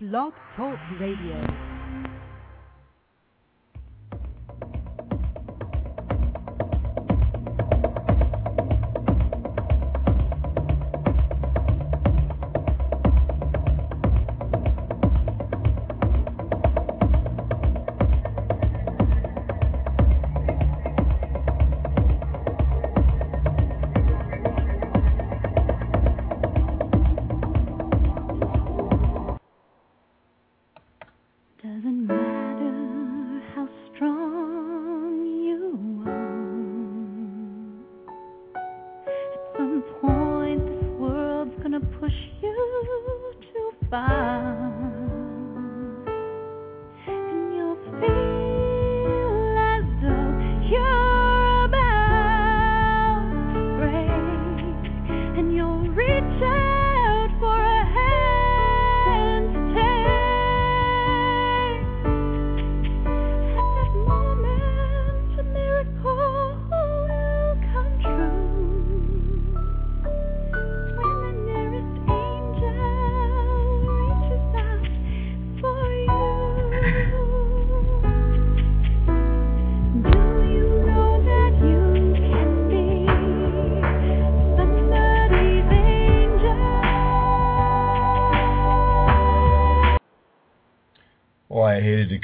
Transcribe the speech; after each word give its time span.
Blog 0.00 0.32
Talk 0.56 0.78
Radio. 1.00 1.67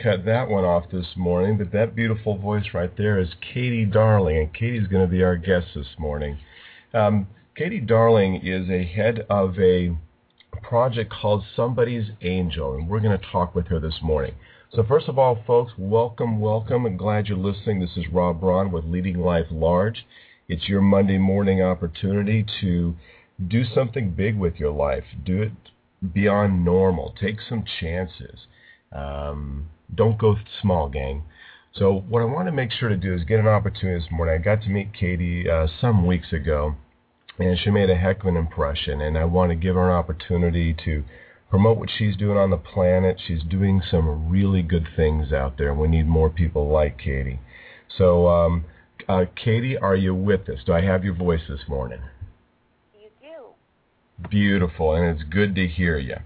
Cut 0.05 0.27
that 0.27 0.50
one 0.50 0.66
off 0.66 0.91
this 0.92 1.16
morning, 1.16 1.56
but 1.56 1.72
that 1.72 1.97
beautiful 1.97 2.36
voice 2.36 2.74
right 2.74 2.94
there 2.94 3.19
is 3.19 3.30
Katey 3.41 3.91
Darling, 3.91 4.36
and 4.36 4.52
Katey's 4.52 4.86
going 4.86 5.02
to 5.02 5.11
be 5.11 5.22
our 5.22 5.34
guest 5.34 5.69
this 5.74 5.86
morning. 5.98 6.36
Um, 6.92 7.27
Katey 7.58 7.86
Darling 7.86 8.46
is 8.46 8.69
a 8.69 8.84
head 8.84 9.24
of 9.30 9.58
a 9.58 9.96
project 10.62 11.11
called 11.11 11.42
Somebody's 11.56 12.11
Angel, 12.20 12.74
and 12.74 12.86
we're 12.86 13.00
going 13.00 13.19
to 13.19 13.27
talk 13.33 13.55
with 13.55 13.69
her 13.69 13.80
this 13.80 14.00
morning. 14.02 14.34
So, 14.74 14.84
first 14.86 15.08
of 15.08 15.19
all, 15.19 15.38
folks, 15.46 15.72
welcome, 15.78 16.39
welcome, 16.39 16.84
and 16.84 16.98
glad 16.98 17.28
you're 17.28 17.39
listening. 17.39 17.80
This 17.80 17.96
is 17.96 18.05
Rob 18.12 18.42
Braun 18.42 18.72
with 18.72 18.84
Leading 18.84 19.20
Life 19.20 19.46
Large. 19.50 20.05
It's 20.48 20.68
your 20.68 20.83
Monday 20.83 21.16
morning 21.16 21.62
opportunity 21.62 22.44
to 22.61 22.94
do 23.48 23.64
something 23.74 24.11
big 24.11 24.39
with 24.39 24.56
your 24.56 24.72
life. 24.72 25.05
Do 25.24 25.41
it 25.41 25.52
beyond 26.12 26.62
normal. 26.62 27.14
Take 27.18 27.39
some 27.48 27.64
chances. 27.80 28.41
Um, 28.94 29.68
don't 29.94 30.18
go 30.18 30.36
small, 30.62 30.88
gang. 30.88 31.24
So 31.74 32.04
what 32.08 32.22
I 32.22 32.26
want 32.26 32.46
to 32.46 32.52
make 32.52 32.70
sure 32.70 32.88
to 32.88 32.96
do 32.96 33.14
is 33.14 33.24
get 33.24 33.40
an 33.40 33.48
opportunity 33.48 34.00
this 34.00 34.12
morning. 34.12 34.36
I 34.36 34.38
got 34.38 34.62
to 34.62 34.68
meet 34.68 34.92
Katey 34.92 35.48
uh, 35.48 35.66
some 35.80 36.06
weeks 36.06 36.32
ago, 36.32 36.77
and 37.38 37.58
she 37.58 37.70
made 37.70 37.90
a 37.90 37.96
heck 37.96 38.20
of 38.20 38.27
an 38.27 38.36
impression. 38.36 39.00
And 39.00 39.18
I 39.18 39.24
want 39.24 39.50
to 39.50 39.56
give 39.56 39.74
her 39.74 39.90
an 39.90 39.96
opportunity 39.96 40.74
to 40.84 41.02
promote 41.50 41.78
what 41.78 41.90
she's 41.98 42.16
doing 42.16 42.38
on 42.38 42.50
the 42.50 42.56
planet. 42.56 43.20
She's 43.27 43.42
doing 43.42 43.83
some 43.90 44.28
really 44.30 44.62
good 44.62 44.86
things 44.94 45.33
out 45.33 45.58
there. 45.58 45.74
We 45.74 45.88
need 45.88 46.06
more 46.06 46.30
people 46.30 46.68
like 46.68 46.98
Katey. 46.98 47.40
So, 47.98 48.28
um, 48.28 48.64
uh, 49.08 49.24
Katey, 49.36 49.80
are 49.80 49.96
you 49.96 50.14
with 50.14 50.48
us? 50.48 50.60
Do 50.64 50.72
I 50.72 50.83
have 50.83 51.04
your 51.04 51.14
voice 51.14 51.42
this 51.48 51.68
morning? 51.68 52.00
You 52.92 53.08
do. 53.20 54.28
Beautiful, 54.28 54.94
and 54.94 55.06
it's 55.06 55.28
good 55.28 55.56
to 55.56 55.66
hear 55.66 55.98
you. 55.98 56.16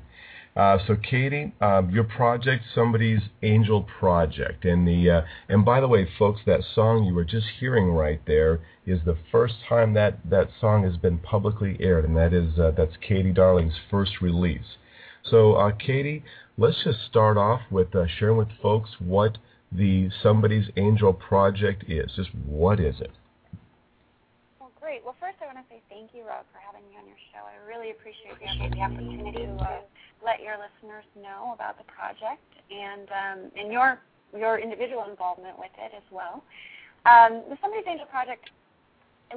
Uh, 0.58 0.76
so, 0.88 0.96
Katey, 0.96 1.52
um, 1.62 1.88
your 1.88 2.02
project, 2.02 2.64
somebody's 2.74 3.20
angel 3.44 3.86
project, 4.00 4.64
and 4.64 4.88
the 4.88 5.08
uh, 5.08 5.20
and 5.48 5.64
by 5.64 5.80
the 5.80 5.86
way, 5.86 6.08
folks, 6.19 6.41
that 6.46 6.62
song 6.74 7.04
you 7.04 7.14
were 7.14 7.24
just 7.24 7.46
hearing 7.60 7.92
right 7.92 8.20
there 8.26 8.58
is 8.84 8.98
the 9.04 9.16
first 9.30 9.54
time 9.69 9.94
that 9.94 10.19
that 10.28 10.48
song 10.60 10.82
has 10.82 10.96
been 10.96 11.19
publicly 11.19 11.76
aired, 11.78 12.04
and 12.04 12.16
that 12.16 12.32
is 12.32 12.58
uh, 12.58 12.72
that's 12.76 12.94
Katey 13.08 13.32
Darling's 13.32 13.76
first 13.88 14.20
release. 14.20 14.76
So, 15.22 15.54
uh, 15.54 15.70
Katey, 15.70 16.24
let's 16.56 16.82
just 16.82 17.06
start 17.08 17.36
off 17.36 17.60
with 17.70 17.94
uh, 17.94 18.06
sharing 18.19 18.36
with 18.36 18.48
folks 18.60 18.90
what 18.98 19.38
the 19.70 20.10
somebody's 20.25 20.70
angel 20.76 21.12
project 21.12 21.84
is. 21.86 22.10
Just 22.16 22.30
what 22.34 22.80
is 22.80 23.00
it? 23.00 23.12
Well, 24.58 24.72
great. 24.80 25.04
Well, 25.04 25.14
first, 25.20 25.36
I 25.40 25.54
want 25.54 25.58
to 25.58 25.72
say 25.72 25.80
thank 25.98 26.14
you, 26.14 26.22
Rob, 26.22 26.47
for 26.54 26.62
having 26.62 26.86
me 26.86 26.94
on 26.94 27.10
your 27.10 27.19
show. 27.34 27.42
I 27.42 27.59
really 27.66 27.91
appreciate 27.91 28.38
the, 28.38 28.78
opportunity 28.78 29.50
to 29.50 29.50
uh, 29.59 29.82
let 30.22 30.38
your 30.38 30.54
listeners 30.54 31.03
know 31.19 31.50
about 31.59 31.75
the 31.75 31.82
project 31.91 32.47
and 32.70 33.10
um, 33.10 33.38
and 33.59 33.72
your 33.75 33.98
your 34.31 34.62
individual 34.62 35.10
involvement 35.10 35.58
with 35.58 35.75
it 35.75 35.91
as 35.91 36.06
well. 36.14 36.47
Um, 37.03 37.42
the 37.50 37.58
Somebody's 37.58 37.91
Angel 37.91 38.06
Project 38.06 38.47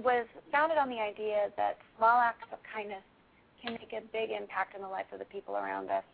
was 0.05 0.29
founded 0.53 0.77
on 0.77 0.87
the 0.87 1.01
idea 1.01 1.49
that 1.57 1.81
small 1.97 2.21
acts 2.21 2.45
of 2.53 2.59
kindness 2.61 3.01
can 3.57 3.73
make 3.81 3.93
a 3.97 4.05
big 4.13 4.29
impact 4.29 4.75
in 4.75 4.85
the 4.85 4.87
lives 4.87 5.09
of 5.11 5.17
the 5.17 5.29
people 5.33 5.57
around 5.57 5.89
us, 5.89 6.05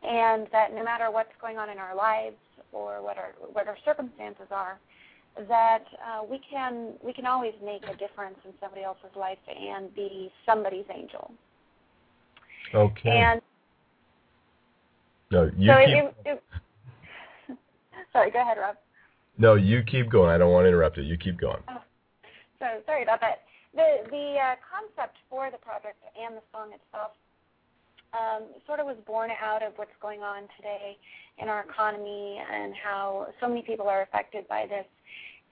and 0.00 0.48
that 0.56 0.72
no 0.72 0.82
matter 0.82 1.12
what's 1.12 1.36
going 1.36 1.58
on 1.60 1.68
in 1.68 1.76
our 1.76 1.94
lives 1.94 2.40
or 2.72 3.04
what 3.04 3.20
our 3.20 3.36
what 3.52 3.68
our 3.68 3.76
circumstances 3.84 4.48
are, 4.48 4.80
that 5.48 5.84
uh, 6.06 6.22
we 6.28 6.40
can 6.50 6.92
we 7.02 7.12
can 7.12 7.26
always 7.26 7.54
make 7.64 7.82
a 7.84 7.96
difference 7.96 8.36
in 8.44 8.52
somebody 8.60 8.82
else's 8.82 9.14
life 9.16 9.38
and 9.48 9.94
be 9.94 10.30
somebody's 10.46 10.84
angel. 10.94 11.32
Okay. 12.74 13.10
And 13.10 13.40
no, 15.30 15.50
you 15.56 15.68
so 15.68 15.78
keep. 15.78 15.96
it, 15.96 16.16
it, 16.26 16.42
it, 17.48 17.58
sorry, 18.12 18.30
go 18.30 18.40
ahead, 18.40 18.58
Rob. 18.58 18.76
No, 19.38 19.54
you 19.54 19.82
keep 19.82 20.10
going. 20.10 20.30
I 20.30 20.38
don't 20.38 20.52
want 20.52 20.64
to 20.64 20.68
interrupt 20.68 20.98
you. 20.98 21.02
You 21.02 21.16
keep 21.16 21.40
going. 21.40 21.62
So 22.58 22.66
sorry 22.86 23.02
about 23.02 23.20
that. 23.20 23.42
The 23.74 24.04
the 24.10 24.36
uh, 24.38 24.54
concept 24.62 25.16
for 25.30 25.50
the 25.50 25.58
project 25.58 25.96
and 26.20 26.36
the 26.36 26.42
song 26.52 26.72
itself 26.72 27.12
um, 28.12 28.44
sort 28.66 28.80
of 28.80 28.86
was 28.86 28.96
born 29.06 29.30
out 29.42 29.62
of 29.62 29.72
what's 29.76 29.96
going 30.00 30.20
on 30.20 30.42
today 30.56 30.96
in 31.38 31.48
our 31.48 31.62
economy 31.62 32.40
and 32.52 32.74
how 32.74 33.28
so 33.40 33.48
many 33.48 33.62
people 33.62 33.88
are 33.88 34.02
affected 34.02 34.46
by 34.48 34.66
this. 34.66 34.84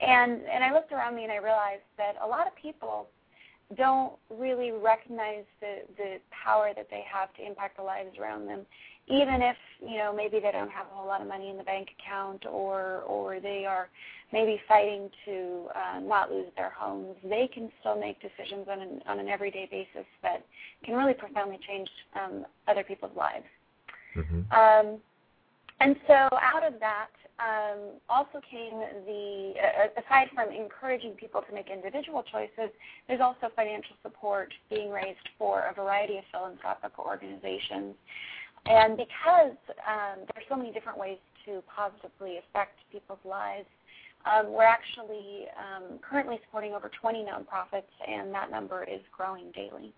And 0.00 0.40
and 0.52 0.64
I 0.64 0.72
looked 0.72 0.92
around 0.92 1.14
me 1.14 1.24
and 1.24 1.32
I 1.32 1.36
realized 1.36 1.82
that 1.98 2.14
a 2.22 2.26
lot 2.26 2.46
of 2.46 2.54
people 2.56 3.08
don't 3.76 4.14
really 4.30 4.72
recognize 4.72 5.44
the 5.60 5.82
the 5.96 6.16
power 6.30 6.72
that 6.74 6.88
they 6.90 7.04
have 7.10 7.32
to 7.34 7.46
impact 7.46 7.76
the 7.76 7.82
lives 7.82 8.16
around 8.18 8.46
them, 8.46 8.66
even 9.06 9.42
if 9.42 9.56
you 9.80 9.98
know 9.98 10.12
maybe 10.14 10.40
they 10.40 10.50
don't 10.50 10.70
have 10.70 10.86
a 10.86 10.94
whole 10.94 11.06
lot 11.06 11.20
of 11.20 11.28
money 11.28 11.50
in 11.50 11.56
the 11.56 11.64
bank 11.64 11.88
account 11.98 12.46
or 12.46 13.02
or 13.06 13.40
they 13.40 13.64
are 13.66 13.88
maybe 14.32 14.60
fighting 14.66 15.10
to 15.24 15.66
uh, 15.74 16.00
not 16.00 16.30
lose 16.30 16.48
their 16.56 16.70
homes. 16.70 17.16
They 17.22 17.48
can 17.52 17.70
still 17.80 17.98
make 17.98 18.16
decisions 18.20 18.66
on 18.70 18.80
an 18.80 19.02
on 19.06 19.20
an 19.20 19.28
everyday 19.28 19.68
basis 19.70 20.06
that 20.22 20.44
can 20.84 20.94
really 20.96 21.14
profoundly 21.14 21.58
change 21.68 21.88
um, 22.20 22.46
other 22.66 22.82
people's 22.82 23.16
lives. 23.16 23.46
Mm-hmm. 24.16 24.50
Um, 24.50 24.98
and 25.78 25.96
so 26.06 26.14
out 26.14 26.64
of 26.66 26.78
that 26.80 27.08
um, 27.40 27.78
also 28.08 28.40
came 28.50 28.78
the, 29.06 29.54
uh, 29.56 30.00
aside 30.00 30.28
from 30.34 30.52
encouraging 30.52 31.12
people 31.12 31.42
to 31.48 31.54
make 31.54 31.68
individual 31.70 32.22
choices, 32.22 32.70
there's 33.08 33.20
also 33.20 33.48
financial 33.56 33.96
support 34.02 34.52
being 34.68 34.90
raised 34.90 35.28
for 35.38 35.64
a 35.70 35.74
variety 35.74 36.18
of 36.18 36.24
philanthropic 36.30 36.98
organizations. 36.98 37.94
And 38.66 38.96
because 38.96 39.56
um, 39.88 40.28
there 40.28 40.36
are 40.36 40.48
so 40.48 40.56
many 40.56 40.70
different 40.70 40.98
ways 40.98 41.18
to 41.46 41.62
positively 41.74 42.38
affect 42.38 42.78
people's 42.92 43.24
lives, 43.24 43.66
um, 44.26 44.52
we're 44.52 44.64
actually 44.64 45.46
um, 45.56 45.98
currently 46.02 46.38
supporting 46.44 46.74
over 46.74 46.90
20 47.00 47.24
nonprofits, 47.24 47.88
and 48.06 48.34
that 48.34 48.50
number 48.50 48.84
is 48.84 49.00
growing 49.16 49.50
daily. 49.52 49.94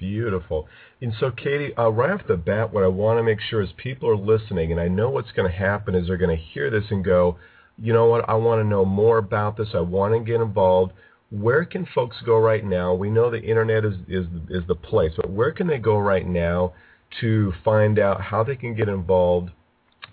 Beautiful. 0.00 0.66
And 1.02 1.12
so, 1.20 1.30
Katey, 1.30 1.78
uh, 1.78 1.90
right 1.90 2.10
off 2.10 2.26
the 2.26 2.36
bat, 2.36 2.72
what 2.72 2.82
I 2.82 2.88
want 2.88 3.18
to 3.18 3.22
make 3.22 3.38
sure 3.38 3.60
is 3.60 3.68
people 3.76 4.08
are 4.08 4.16
listening, 4.16 4.72
and 4.72 4.80
I 4.80 4.88
know 4.88 5.10
what's 5.10 5.30
going 5.32 5.48
to 5.48 5.56
happen 5.56 5.94
is 5.94 6.06
they're 6.06 6.16
going 6.16 6.36
to 6.36 6.42
hear 6.42 6.70
this 6.70 6.84
and 6.90 7.04
go, 7.04 7.36
you 7.78 7.92
know 7.92 8.06
what, 8.06 8.26
I 8.26 8.34
want 8.34 8.60
to 8.60 8.64
know 8.64 8.86
more 8.86 9.18
about 9.18 9.58
this. 9.58 9.68
I 9.74 9.80
want 9.80 10.14
to 10.14 10.20
get 10.20 10.40
involved. 10.40 10.92
Where 11.30 11.66
can 11.66 11.86
folks 11.94 12.16
go 12.24 12.38
right 12.38 12.64
now? 12.64 12.94
We 12.94 13.10
know 13.10 13.30
the 13.30 13.42
internet 13.42 13.84
is, 13.84 13.94
is, 14.08 14.24
is 14.48 14.62
the 14.66 14.74
place, 14.74 15.12
but 15.16 15.30
where 15.30 15.52
can 15.52 15.66
they 15.66 15.78
go 15.78 15.98
right 15.98 16.26
now 16.26 16.72
to 17.20 17.52
find 17.62 17.98
out 17.98 18.22
how 18.22 18.42
they 18.42 18.56
can 18.56 18.74
get 18.74 18.88
involved, 18.88 19.50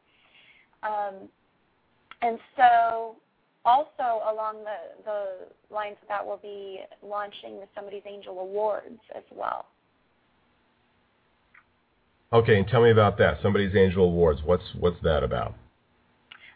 Um, 0.84 1.28
and 2.22 2.40
so, 2.56 3.16
also 3.66 4.22
along 4.32 4.64
the 4.64 5.04
the 5.04 5.74
lines 5.74 5.98
of 6.02 6.08
that, 6.08 6.26
we'll 6.26 6.38
be 6.38 6.80
launching 7.02 7.60
the 7.60 7.68
Somebody's 7.76 8.04
Angel 8.06 8.40
Awards 8.40 9.02
as 9.16 9.24
well. 9.32 9.66
Okay, 12.34 12.58
and 12.58 12.68
tell 12.68 12.82
me 12.82 12.90
about 12.90 13.18
that. 13.20 13.38
Somebody's 13.44 13.76
Angel 13.76 14.06
Awards. 14.06 14.42
What's 14.44 14.64
what's 14.80 14.98
that 15.04 15.24
about? 15.24 15.54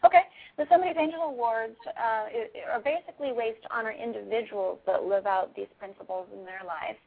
Okay. 0.03 0.21
The 0.57 0.65
Somebody's 0.71 0.97
Angel 0.99 1.21
Awards 1.21 1.75
uh, 1.85 2.73
are 2.73 2.81
basically 2.83 3.31
ways 3.31 3.53
to 3.61 3.75
honor 3.75 3.91
individuals 3.91 4.79
that 4.87 5.03
live 5.03 5.27
out 5.27 5.55
these 5.55 5.67
principles 5.77 6.27
in 6.33 6.43
their 6.45 6.61
life. 6.65 6.97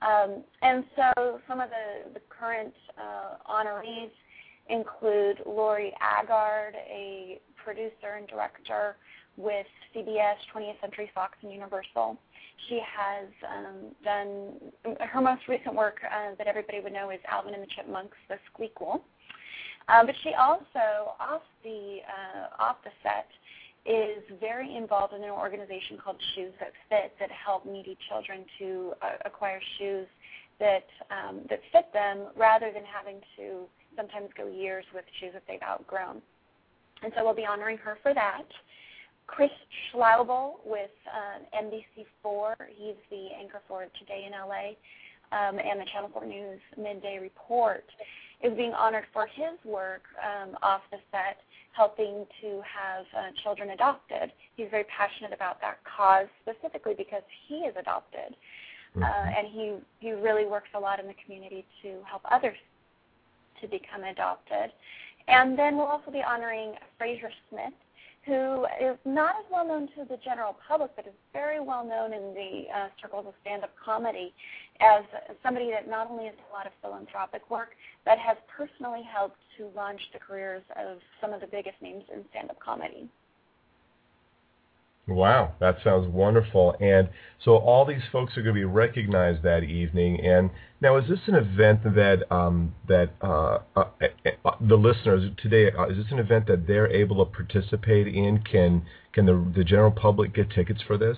Um, 0.00 0.42
and 0.62 0.82
so 0.96 1.40
some 1.46 1.60
of 1.60 1.68
the, 1.68 2.10
the 2.14 2.20
current 2.30 2.72
uh, 2.98 3.36
honorees 3.50 4.10
include 4.70 5.42
Laurie 5.44 5.92
Agard, 6.02 6.72
a 6.88 7.38
producer 7.62 8.16
and 8.16 8.26
director 8.28 8.96
with 9.36 9.66
CBS, 9.94 10.36
20th 10.54 10.80
Century 10.80 11.10
Fox, 11.14 11.36
and 11.42 11.52
Universal. 11.52 12.18
She 12.68 12.80
has 12.80 13.28
um, 13.46 13.94
done 14.02 14.98
her 15.00 15.20
most 15.20 15.46
recent 15.48 15.74
work 15.74 15.98
uh, 16.04 16.34
that 16.38 16.46
everybody 16.46 16.80
would 16.80 16.92
know 16.92 17.10
is 17.10 17.20
Alvin 17.30 17.54
and 17.54 17.62
the 17.62 17.68
Chipmunks, 17.76 18.16
The 18.28 18.38
Squeakquel. 18.50 19.00
Um, 19.88 20.06
but 20.06 20.16
she 20.22 20.34
also, 20.34 21.14
off 21.20 21.42
the 21.62 21.98
uh, 22.02 22.62
off 22.62 22.76
the 22.82 22.90
set, 23.02 23.28
is 23.84 24.22
very 24.40 24.74
involved 24.74 25.14
in 25.14 25.22
an 25.22 25.30
organization 25.30 25.96
called 26.02 26.16
Shoes 26.34 26.52
That 26.58 26.72
Fit 26.88 27.14
that 27.20 27.30
help 27.30 27.64
needy 27.66 27.96
children 28.08 28.44
to 28.58 28.94
uh, 29.00 29.10
acquire 29.24 29.60
shoes 29.78 30.08
that 30.58 30.86
um, 31.10 31.42
that 31.50 31.60
fit 31.70 31.92
them, 31.92 32.26
rather 32.36 32.72
than 32.72 32.82
having 32.84 33.20
to 33.36 33.66
sometimes 33.96 34.30
go 34.36 34.48
years 34.48 34.84
with 34.92 35.04
shoes 35.20 35.30
that 35.34 35.42
they've 35.46 35.62
outgrown. 35.62 36.20
And 37.02 37.12
so 37.14 37.24
we'll 37.24 37.34
be 37.34 37.46
honoring 37.46 37.78
her 37.78 37.98
for 38.02 38.12
that. 38.14 38.46
Chris 39.26 39.50
Schauble 39.92 40.54
with 40.64 40.90
uh, 41.06 41.58
NBC4, 41.62 42.54
he's 42.76 42.94
the 43.10 43.28
anchor 43.38 43.60
for 43.68 43.86
Today 43.98 44.26
in 44.26 44.32
LA 44.32 44.74
um, 45.32 45.58
and 45.58 45.80
the 45.80 45.84
Channel 45.92 46.10
4 46.12 46.24
News 46.24 46.60
Midday 46.76 47.18
Report 47.20 47.84
is 48.42 48.56
being 48.56 48.72
honored 48.72 49.04
for 49.12 49.26
his 49.26 49.58
work 49.64 50.02
um, 50.22 50.56
off 50.62 50.82
the 50.90 50.98
set, 51.10 51.38
helping 51.72 52.26
to 52.40 52.60
have 52.62 53.04
uh, 53.16 53.30
children 53.42 53.70
adopted. 53.70 54.32
He's 54.56 54.68
very 54.70 54.84
passionate 54.84 55.32
about 55.32 55.60
that 55.60 55.78
cause 55.84 56.26
specifically 56.42 56.94
because 56.96 57.22
he 57.48 57.56
is 57.56 57.74
adopted, 57.78 58.36
uh, 58.96 59.00
mm-hmm. 59.00 59.02
uh, 59.02 59.38
and 59.38 59.46
he 59.48 59.74
he 60.00 60.12
really 60.12 60.46
works 60.46 60.68
a 60.74 60.78
lot 60.78 61.00
in 61.00 61.06
the 61.06 61.16
community 61.24 61.64
to 61.82 61.96
help 62.08 62.22
others 62.30 62.56
to 63.60 63.68
become 63.68 64.04
adopted. 64.04 64.70
And 65.28 65.58
then 65.58 65.76
we'll 65.76 65.86
also 65.86 66.10
be 66.10 66.22
honoring 66.22 66.74
Fraser 66.98 67.30
Smith, 67.50 67.72
who 68.26 68.66
is 68.80 68.98
not 69.04 69.36
as 69.38 69.44
well 69.50 69.66
known 69.66 69.86
to 69.96 70.04
the 70.08 70.18
general 70.24 70.56
public, 70.66 70.90
but 70.96 71.06
is 71.06 71.12
very 71.32 71.60
well 71.60 71.84
known 71.84 72.12
in 72.12 72.34
the 72.34 72.64
uh, 72.74 72.88
circles 73.00 73.24
of 73.28 73.34
stand-up 73.42 73.70
comedy 73.82 74.34
as 74.80 75.04
somebody 75.42 75.70
that 75.70 75.88
not 75.88 76.10
only 76.10 76.24
has 76.24 76.34
a 76.50 76.52
lot 76.52 76.66
of 76.66 76.72
philanthropic 76.82 77.48
work, 77.48 77.70
but 78.04 78.18
has 78.18 78.36
personally 78.54 79.02
helped 79.02 79.38
to 79.56 79.68
launch 79.76 80.00
the 80.12 80.18
careers 80.18 80.62
of 80.76 80.98
some 81.20 81.32
of 81.32 81.40
the 81.40 81.46
biggest 81.46 81.80
names 81.80 82.02
in 82.12 82.24
stand-up 82.30 82.58
comedy. 82.58 83.08
Wow, 85.08 85.52
that 85.60 85.76
sounds 85.84 86.08
wonderful. 86.08 86.74
And 86.80 87.08
so 87.44 87.58
all 87.58 87.84
these 87.84 88.02
folks 88.10 88.36
are 88.36 88.42
going 88.42 88.56
to 88.56 88.60
be 88.60 88.64
recognized 88.64 89.42
that 89.44 89.62
evening. 89.62 90.20
And 90.20 90.50
now, 90.80 90.96
is 90.96 91.08
this 91.08 91.20
an 91.26 91.36
event 91.36 91.84
that 91.94 92.24
um, 92.32 92.74
that 92.88 93.10
uh, 93.22 93.58
uh, 93.76 93.84
uh, 94.44 94.50
the 94.60 94.74
listeners 94.74 95.30
today 95.40 95.70
uh, 95.70 95.86
is 95.86 95.96
this 95.96 96.06
an 96.10 96.18
event 96.18 96.48
that 96.48 96.66
they're 96.66 96.90
able 96.90 97.24
to 97.24 97.30
participate 97.30 98.08
in? 98.08 98.42
Can 98.42 98.82
can 99.12 99.26
the 99.26 99.52
the 99.54 99.62
general 99.62 99.92
public 99.92 100.34
get 100.34 100.50
tickets 100.50 100.82
for 100.84 100.98
this? 100.98 101.16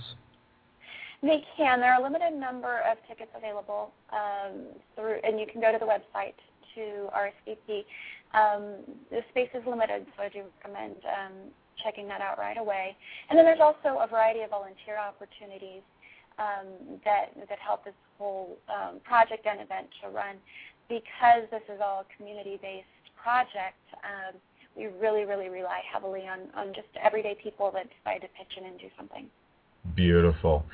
They 1.23 1.43
can. 1.57 1.81
There 1.81 1.93
are 1.93 2.01
a 2.01 2.03
limited 2.03 2.39
number 2.39 2.81
of 2.91 2.99
tickets 3.09 3.31
available 3.35 3.93
um, 4.13 4.67
through, 4.95 5.19
and 5.25 5.41
you 5.41 5.47
can 5.51 5.63
go 5.63 5.73
to 5.73 5.79
the 5.79 5.87
website 5.87 6.35
to 6.75 7.09
RSVP. 7.17 7.85
Um, 8.35 8.85
the 9.11 9.23
space 9.31 9.49
is 9.55 9.63
limited, 9.67 10.07
so 10.15 10.23
I 10.23 10.29
do 10.29 10.43
recommend 10.63 10.97
um, 11.07 11.51
checking 11.83 12.09
that 12.09 12.21
out 12.21 12.39
right 12.39 12.59
away. 12.59 12.97
And 13.29 13.39
then 13.39 13.45
there's 13.45 13.61
also 13.61 13.99
a 14.01 14.07
variety 14.07 14.41
of 14.41 14.51
volunteer 14.51 14.99
opportunities 14.99 15.83
um, 16.39 16.99
that 17.05 17.35
that 17.49 17.59
help 17.59 17.85
this 17.85 17.95
whole 18.19 18.57
um, 18.69 19.01
project 19.05 19.47
and 19.47 19.61
event 19.61 19.89
to 20.03 20.09
run. 20.09 20.37
Because 20.89 21.45
this 21.51 21.63
is 21.69 21.81
all 21.85 22.01
a 22.01 22.17
community-based 22.17 22.87
project, 23.23 23.77
um, 24.05 24.41
we 24.77 24.87
really, 24.87 25.25
really 25.25 25.49
rely 25.49 25.81
heavily 25.93 26.23
on, 26.23 26.49
on 26.57 26.73
just 26.73 26.89
everyday 27.03 27.37
people 27.43 27.71
that 27.75 27.87
decide 27.91 28.21
to 28.23 28.29
pitch 28.39 28.57
in 28.57 28.65
and 28.65 28.79
do 28.79 28.87
something. 28.97 29.27
Beautiful. 29.95 30.65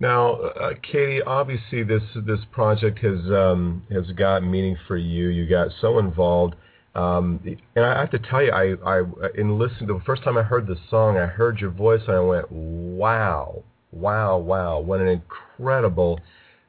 Now, 0.00 0.34
uh, 0.34 0.72
Katey, 0.82 1.20
obviously 1.26 1.84
this 1.84 2.02
this 2.26 2.40
project 2.50 2.98
has 2.98 3.20
um, 3.30 3.84
has 3.90 4.10
got 4.16 4.42
meaning 4.42 4.76
for 4.88 4.96
you. 4.96 5.28
You 5.28 5.48
got 5.48 5.68
so 5.80 5.98
involved, 5.98 6.56
um, 6.94 7.40
and 7.74 7.84
I 7.84 7.98
have 7.98 8.10
to 8.12 8.18
tell 8.18 8.42
you, 8.42 8.52
I, 8.52 8.74
I 8.86 9.02
in 9.36 9.58
listening 9.58 9.88
the 9.88 10.00
first 10.06 10.22
time 10.22 10.38
I 10.38 10.42
heard 10.42 10.66
the 10.66 10.76
song, 10.90 11.18
I 11.18 11.26
heard 11.26 11.58
your 11.60 11.70
voice, 11.70 12.02
and 12.06 12.16
I 12.16 12.20
went, 12.20 12.50
"Wow, 12.52 13.62
wow, 13.92 14.38
wow! 14.38 14.78
What 14.78 15.00
an 15.00 15.08
incredible, 15.08 16.20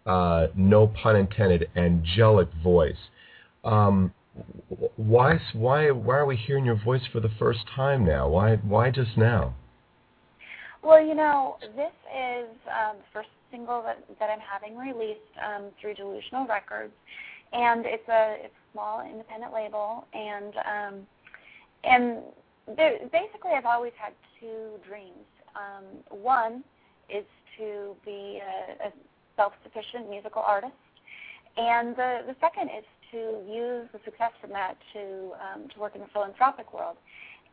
uh, 0.05 0.47
no 0.55 0.87
pun 0.87 1.15
intended, 1.15 1.69
angelic 1.75 2.47
voice." 2.63 2.97
Um, 3.63 4.13
why 4.95 5.39
why 5.53 5.91
why 5.91 6.17
are 6.17 6.25
we 6.25 6.35
hearing 6.35 6.65
your 6.65 6.81
voice 6.83 7.03
for 7.11 7.19
the 7.19 7.31
first 7.37 7.59
time 7.75 8.03
now? 8.03 8.27
Why 8.27 8.55
why 8.55 8.89
just 8.89 9.17
now? 9.17 9.53
Well, 10.83 11.03
you 11.03 11.15
know, 11.15 11.57
this 11.75 11.93
is 12.13 12.49
um, 12.69 12.97
the 12.97 13.05
first 13.13 13.29
single 13.51 13.81
that, 13.83 14.03
that 14.19 14.29
I'm 14.29 14.39
having 14.39 14.77
released 14.77 15.19
um, 15.43 15.71
through 15.81 15.95
Deluzional 15.95 16.47
Records, 16.47 16.93
and 17.53 17.85
it's 17.85 18.07
a 18.09 18.37
it's 18.45 18.53
a 18.53 18.71
small 18.73 19.01
independent 19.01 19.53
label, 19.53 20.05
and 20.13 20.53
um, 20.65 21.07
and 21.83 22.19
basically 23.11 23.51
I've 23.55 23.65
always 23.65 23.93
had 23.97 24.13
two 24.39 24.79
dreams. 24.87 25.25
Um, 25.55 26.19
one 26.21 26.63
is 27.09 27.25
to 27.57 27.95
be 28.03 28.41
a, 28.41 28.87
a 28.87 28.91
self-sufficient 29.37 30.09
musical 30.09 30.41
artist, 30.41 30.73
and 31.57 31.95
the 31.95 32.21
the 32.27 32.35
second 32.41 32.69
is 32.69 32.85
to 33.11 33.17
use 33.47 33.87
the 33.93 33.99
success 34.03 34.31
from 34.41 34.49
that 34.51 34.75
to 34.93 35.31
um, 35.39 35.67
to 35.69 35.79
work 35.79 35.95
in 35.95 36.01
the 36.01 36.07
philanthropic 36.07 36.73
world. 36.73 36.97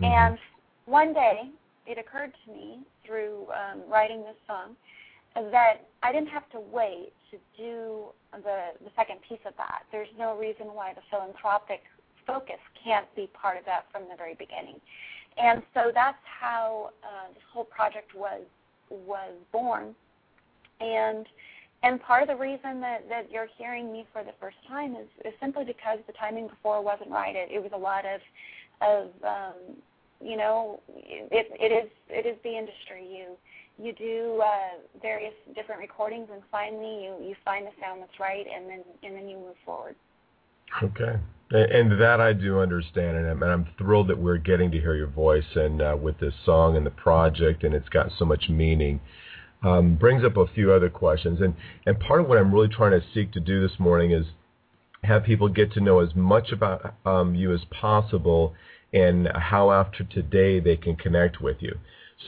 Mm-hmm. 0.01 0.05
And 0.05 0.39
one 0.87 1.13
day 1.13 1.51
it 1.87 1.99
occurred 1.99 2.33
to 2.45 2.53
me 2.53 2.81
through 3.07 3.47
um, 3.51 3.83
writing 3.89 4.23
this 4.23 4.37
song 4.47 4.77
that 5.35 5.89
I 6.03 6.13
didn't 6.13 6.29
have 6.29 6.49
to 6.51 6.61
wait 6.61 7.13
to 7.31 7.39
do 7.57 8.05
the 8.33 8.73
the 8.85 8.91
second 8.97 9.19
piece 9.27 9.43
of 9.47 9.55
that. 9.57 9.83
There's 9.91 10.09
no 10.19 10.37
reason 10.37 10.67
why 10.75 10.93
the 10.95 11.03
philanthropic 11.11 11.81
focus 12.27 12.61
can't 12.83 13.07
be 13.17 13.29
part 13.33 13.59
of 13.59 13.65
that 13.65 13.87
from 13.91 14.03
the 14.11 14.17
very 14.17 14.35
beginning. 14.35 14.81
And 15.39 15.63
so 15.75 15.91
that's 15.95 16.19
how 16.25 16.91
uh, 17.03 17.33
this 17.33 17.43
whole 17.53 17.65
project 17.65 18.15
was 18.15 18.43
was 18.91 19.33
born. 19.53 19.95
And 20.81 21.27
and 21.85 22.01
part 22.01 22.23
of 22.23 22.29
the 22.29 22.37
reason 22.37 22.81
that, 22.81 23.09
that 23.09 23.31
you're 23.31 23.49
hearing 23.59 23.93
me 23.93 24.07
for 24.13 24.23
the 24.23 24.31
first 24.41 24.57
time 24.69 24.95
is, 24.95 25.09
is 25.25 25.33
simply 25.41 25.65
because 25.65 25.99
the 26.07 26.13
timing 26.13 26.47
before 26.47 26.81
wasn't 26.81 27.11
right. 27.11 27.35
It, 27.35 27.49
it 27.51 27.61
was 27.61 27.73
a 27.75 27.79
lot 27.79 28.05
of 28.07 28.21
of 28.81 29.09
um, 29.25 29.77
you 30.21 30.37
know 30.37 30.81
it, 30.89 31.51
it 31.59 31.73
is 31.73 31.91
it 32.09 32.27
is 32.27 32.37
the 32.45 32.57
industry. 32.57 33.07
You 33.09 33.37
you 33.79 33.93
do 33.93 34.43
uh, 34.45 35.01
various 35.01 35.35
different 35.55 35.81
recordings, 35.81 36.29
and 36.33 36.43
finally 36.51 37.05
you 37.05 37.29
you 37.29 37.35
find 37.45 37.67
the 37.67 37.71
sound 37.81 38.01
that's 38.01 38.19
right, 38.21 38.47
and 38.55 38.69
then 38.69 38.81
and 39.03 39.17
then 39.17 39.29
you 39.29 39.37
move 39.37 39.57
forward. 39.65 39.95
Okay. 40.83 41.19
And 41.55 42.01
that 42.01 42.19
I 42.19 42.33
do 42.33 42.61
understand, 42.61 43.19
and 43.19 43.27
I'm, 43.27 43.43
and 43.43 43.53
I'm 43.53 43.67
thrilled 43.77 44.09
that 44.09 44.17
we're 44.17 44.39
getting 44.39 44.71
to 44.71 44.81
hear 44.81 44.95
your 44.95 45.09
voice 45.09 45.45
and 45.55 45.83
uh, 45.83 45.97
with 46.01 46.19
this 46.19 46.33
song 46.47 46.79
and 46.79 46.87
the 46.87 46.91
project, 46.91 47.63
and 47.63 47.75
it's 47.75 47.91
got 47.91 48.11
so 48.19 48.25
much 48.25 48.49
meaning. 48.49 49.01
Um, 49.63 49.97
brings 49.97 50.25
up 50.25 50.37
a 50.39 50.47
few 50.47 50.73
other 50.73 50.89
questions, 50.89 51.41
and 51.41 51.55
and 51.87 52.01
part 52.01 52.21
of 52.21 52.29
what 52.29 52.39
I'm 52.39 52.53
really 52.53 52.69
trying 52.69 52.99
to 52.99 53.07
seek 53.13 53.33
to 53.33 53.41
do 53.41 53.61
this 53.67 53.79
morning 53.79 54.13
is 54.13 54.27
have 55.05 55.25
people 55.25 55.49
get 55.49 55.73
to 55.73 55.81
know 55.81 56.01
as 56.01 56.15
much 56.15 56.53
about 56.53 56.95
um, 57.05 57.35
you 57.35 57.53
as 57.53 57.61
possible, 57.71 58.55
and 58.93 59.29
how 59.35 59.71
after 59.71 60.05
today 60.05 60.59
they 60.59 60.77
can 60.77 60.97
connect 60.97 61.41
with 61.41 61.59
you. 61.61 61.77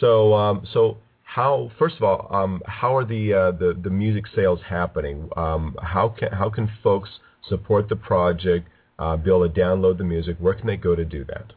So 0.00 0.34
um, 0.34 0.66
so 0.72 0.98
how 1.34 1.70
first 1.78 1.96
of 1.96 2.02
all, 2.04 2.28
um, 2.30 2.62
how 2.66 2.96
are 2.96 3.04
the 3.04 3.32
uh, 3.32 3.50
the 3.52 3.78
the 3.82 3.90
music 3.90 4.24
sales 4.34 4.60
happening? 4.68 5.28
Um, 5.36 5.76
how 5.82 6.08
can 6.08 6.32
how 6.32 6.50
can 6.50 6.70
folks 6.82 7.10
support 7.48 7.88
the 7.88 7.96
project? 7.96 8.68
uh, 8.98 9.16
be 9.16 9.30
able 9.30 9.48
to 9.48 9.60
download 9.60 9.98
the 9.98 10.04
music, 10.04 10.36
where 10.38 10.54
can 10.54 10.66
they 10.66 10.76
go 10.76 10.94
to 10.94 11.04
do 11.04 11.24
that? 11.24 11.52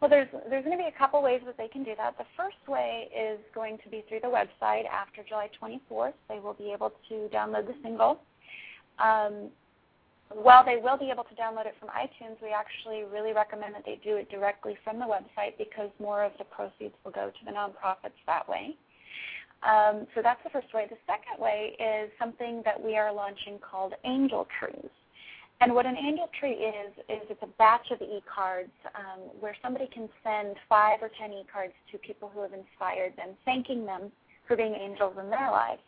Well, 0.00 0.08
there's 0.08 0.28
there's 0.48 0.64
going 0.64 0.76
to 0.76 0.82
be 0.82 0.88
a 0.88 0.98
couple 0.98 1.22
ways 1.22 1.42
that 1.44 1.58
they 1.58 1.68
can 1.68 1.84
do 1.84 1.92
that. 1.98 2.16
The 2.16 2.24
first 2.36 2.56
way 2.66 3.08
is 3.14 3.38
going 3.54 3.78
to 3.84 3.90
be 3.90 4.02
through 4.08 4.20
the 4.20 4.28
website 4.28 4.86
after 4.86 5.22
July 5.22 5.50
24th. 5.62 6.14
They 6.28 6.38
will 6.38 6.54
be 6.54 6.72
able 6.72 6.92
to 7.10 7.28
download 7.34 7.66
the 7.66 7.74
single. 7.82 8.20
Um, 8.98 9.50
while 10.32 10.64
they 10.64 10.76
will 10.76 10.96
be 10.96 11.10
able 11.10 11.24
to 11.24 11.34
download 11.34 11.66
it 11.66 11.74
from 11.80 11.88
iTunes, 11.90 12.40
we 12.40 12.50
actually 12.54 13.02
really 13.02 13.32
recommend 13.32 13.74
that 13.74 13.84
they 13.84 14.00
do 14.02 14.16
it 14.16 14.30
directly 14.30 14.76
from 14.84 14.98
the 14.98 15.04
website 15.04 15.58
because 15.58 15.90
more 15.98 16.22
of 16.22 16.32
the 16.38 16.44
proceeds 16.44 16.94
will 17.04 17.10
go 17.10 17.30
to 17.30 17.44
the 17.44 17.50
nonprofits 17.50 18.18
that 18.26 18.48
way. 18.48 18.76
Um, 19.62 20.06
so 20.14 20.22
that's 20.22 20.42
the 20.42 20.50
first 20.50 20.72
way. 20.72 20.86
The 20.88 20.96
second 21.04 21.42
way 21.42 21.76
is 21.78 22.10
something 22.18 22.62
that 22.64 22.80
we 22.80 22.96
are 22.96 23.12
launching 23.12 23.58
called 23.58 23.94
Angel 24.04 24.46
Trees. 24.58 24.88
And 25.60 25.74
what 25.74 25.84
an 25.84 25.96
angel 25.96 26.30
tree 26.38 26.56
is, 26.56 26.92
is 27.10 27.20
it's 27.28 27.42
a 27.42 27.52
batch 27.58 27.90
of 27.90 28.00
e-cards 28.00 28.72
um, 28.94 29.20
where 29.40 29.54
somebody 29.60 29.90
can 29.92 30.08
send 30.24 30.56
five 30.68 31.02
or 31.02 31.10
ten 31.20 31.32
e-cards 31.32 31.74
to 31.92 31.98
people 31.98 32.30
who 32.32 32.40
have 32.40 32.54
inspired 32.54 33.14
them, 33.16 33.36
thanking 33.44 33.84
them 33.84 34.10
for 34.48 34.56
being 34.56 34.74
angels 34.74 35.16
in 35.20 35.28
their 35.28 35.50
lives. 35.50 35.82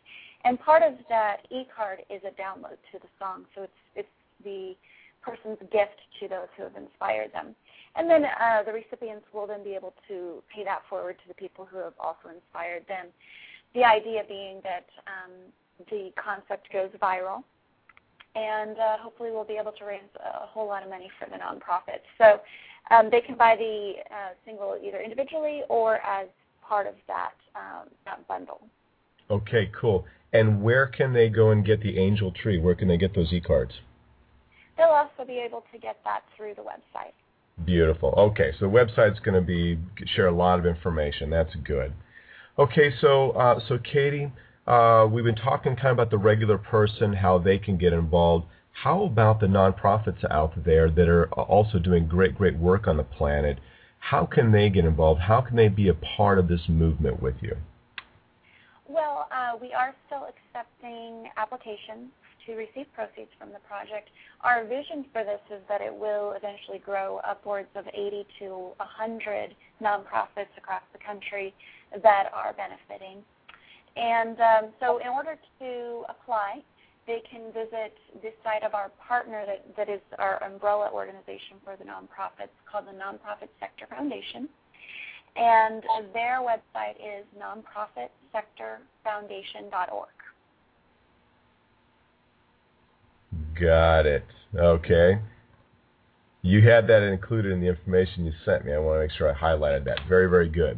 And 0.45 0.59
part 0.59 0.83
of 0.83 0.93
that 1.09 1.37
e-card 1.49 2.03
is 2.11 2.21
a 2.21 2.39
download 2.39 2.77
to 2.91 2.99
the 3.01 3.07
song, 3.17 3.45
so 3.55 3.63
it's 3.63 3.81
it's 3.95 4.15
the 4.43 4.75
person's 5.21 5.59
gift 5.71 5.99
to 6.19 6.27
those 6.27 6.47
who 6.57 6.63
have 6.63 6.75
inspired 6.75 7.31
them. 7.31 7.55
And 7.95 8.09
then 8.09 8.25
uh, 8.25 8.63
the 8.65 8.73
recipients 8.73 9.25
will 9.33 9.47
then 9.47 9.63
be 9.63 9.75
able 9.75 9.93
to 10.07 10.43
pay 10.53 10.63
that 10.63 10.81
forward 10.89 11.17
to 11.21 11.27
the 11.27 11.33
people 11.35 11.65
who 11.65 11.77
have 11.77 11.93
also 11.99 12.29
inspired 12.33 12.87
them. 12.87 13.07
The 13.73 13.83
idea 13.83 14.23
being 14.27 14.61
that 14.63 14.87
um, 15.07 15.31
the 15.89 16.11
concept 16.17 16.71
goes 16.71 16.89
viral 17.01 17.43
and 18.35 18.77
uh, 18.79 18.97
hopefully 18.97 19.29
we'll 19.31 19.43
be 19.43 19.57
able 19.61 19.71
to 19.73 19.85
raise 19.85 20.01
a 20.15 20.45
whole 20.47 20.67
lot 20.67 20.83
of 20.83 20.89
money 20.89 21.09
for 21.19 21.29
the 21.29 21.37
nonprofit. 21.37 22.01
So 22.17 22.41
um, 22.91 23.09
they 23.11 23.21
can 23.21 23.35
buy 23.35 23.55
the 23.55 23.93
uh, 24.11 24.33
single 24.45 24.77
either 24.83 24.99
individually 25.01 25.61
or 25.69 25.97
as 25.97 26.27
part 26.67 26.87
of 26.87 26.95
that 27.07 27.33
um, 27.55 27.89
that 28.05 28.27
bundle. 28.27 28.61
Okay, 29.29 29.69
cool. 29.79 30.05
And 30.33 30.63
where 30.63 30.87
can 30.87 31.13
they 31.13 31.29
go 31.29 31.51
and 31.51 31.63
get 31.63 31.81
the 31.81 31.97
Angel 31.97 32.31
Tree? 32.31 32.59
Where 32.59 32.75
can 32.75 32.87
they 32.87 32.97
get 32.97 33.13
those 33.13 33.31
e-cards? 33.31 33.73
They'll 34.77 34.87
also 34.87 35.25
be 35.25 35.39
able 35.39 35.63
to 35.71 35.77
get 35.77 35.97
that 36.03 36.21
through 36.35 36.55
the 36.55 36.61
website. 36.61 37.13
Beautiful. 37.65 38.13
Okay, 38.17 38.51
so 38.59 38.67
the 38.67 38.71
website's 38.71 39.19
going 39.19 39.35
to 39.35 39.41
be 39.41 39.77
share 40.15 40.27
a 40.27 40.35
lot 40.35 40.57
of 40.57 40.65
information. 40.65 41.29
That's 41.29 41.53
good. 41.63 41.93
Okay, 42.57 42.91
so 42.99 43.31
uh, 43.31 43.59
so 43.67 43.77
Katie, 43.77 44.31
uh, 44.65 45.07
we've 45.09 45.23
been 45.23 45.35
talking 45.35 45.75
kind 45.75 45.87
of 45.87 45.93
about 45.93 46.09
the 46.09 46.17
regular 46.17 46.57
person, 46.57 47.13
how 47.13 47.37
they 47.37 47.59
can 47.59 47.77
get 47.77 47.93
involved. 47.93 48.45
How 48.71 49.03
about 49.03 49.39
the 49.39 49.45
nonprofits 49.45 50.23
out 50.31 50.63
there 50.65 50.89
that 50.89 51.07
are 51.07 51.31
also 51.33 51.77
doing 51.77 52.07
great, 52.07 52.35
great 52.35 52.57
work 52.57 52.87
on 52.87 52.97
the 52.97 53.03
planet? 53.03 53.59
How 53.99 54.25
can 54.25 54.51
they 54.51 54.69
get 54.69 54.83
involved? 54.83 55.21
How 55.21 55.41
can 55.41 55.55
they 55.55 55.67
be 55.67 55.89
a 55.89 55.93
part 55.93 56.39
of 56.39 56.47
this 56.47 56.61
movement 56.67 57.21
with 57.21 57.35
you? 57.41 57.55
Well, 58.87 59.27
uh, 59.31 59.57
we 59.61 59.73
are 59.73 59.95
still 60.07 60.27
accepting 60.27 61.29
applications 61.37 62.09
to 62.45 62.55
receive 62.55 62.85
proceeds 62.93 63.31
from 63.39 63.51
the 63.51 63.59
project. 63.67 64.09
Our 64.41 64.65
vision 64.65 65.05
for 65.11 65.23
this 65.23 65.41
is 65.49 65.61
that 65.69 65.81
it 65.81 65.93
will 65.93 66.33
eventually 66.33 66.79
grow 66.79 67.19
upwards 67.25 67.69
of 67.75 67.87
80 67.87 68.25
to 68.39 68.71
100 68.77 69.55
nonprofits 69.81 70.53
across 70.57 70.83
the 70.91 70.99
country 70.99 71.53
that 72.01 72.29
are 72.33 72.53
benefiting 72.53 73.23
and 73.95 74.39
um, 74.39 74.69
so, 74.79 74.97
in 74.97 75.07
order 75.07 75.37
to 75.59 76.03
apply, 76.09 76.63
they 77.05 77.21
can 77.29 77.51
visit 77.53 77.95
this 78.21 78.33
site 78.43 78.63
of 78.63 78.73
our 78.73 78.89
partner 79.07 79.45
that, 79.45 79.75
that 79.75 79.87
is 79.89 80.01
our 80.17 80.41
umbrella 80.43 80.89
organization 80.91 81.57
for 81.63 81.75
the 81.75 81.83
nonprofits 81.83 82.49
called 82.69 82.87
the 82.87 82.93
Nonprofit 82.93 83.49
Sector 83.59 83.85
Foundation. 83.89 84.49
And 85.35 85.83
their 86.13 86.39
website 86.41 86.95
is 86.97 87.25
nonprofitsectorfoundation.org. 87.37 90.22
Got 93.59 94.05
it. 94.05 94.25
Okay. 94.55 95.19
You 96.41 96.61
had 96.67 96.87
that 96.87 97.03
included 97.03 97.51
in 97.51 97.61
the 97.61 97.67
information 97.67 98.25
you 98.25 98.33
sent 98.43 98.65
me. 98.65 98.73
I 98.73 98.77
want 98.77 98.97
to 98.97 99.01
make 99.01 99.11
sure 99.11 99.33
I 99.33 99.37
highlighted 99.37 99.85
that. 99.85 99.99
Very, 100.09 100.29
very 100.29 100.49
good. 100.49 100.77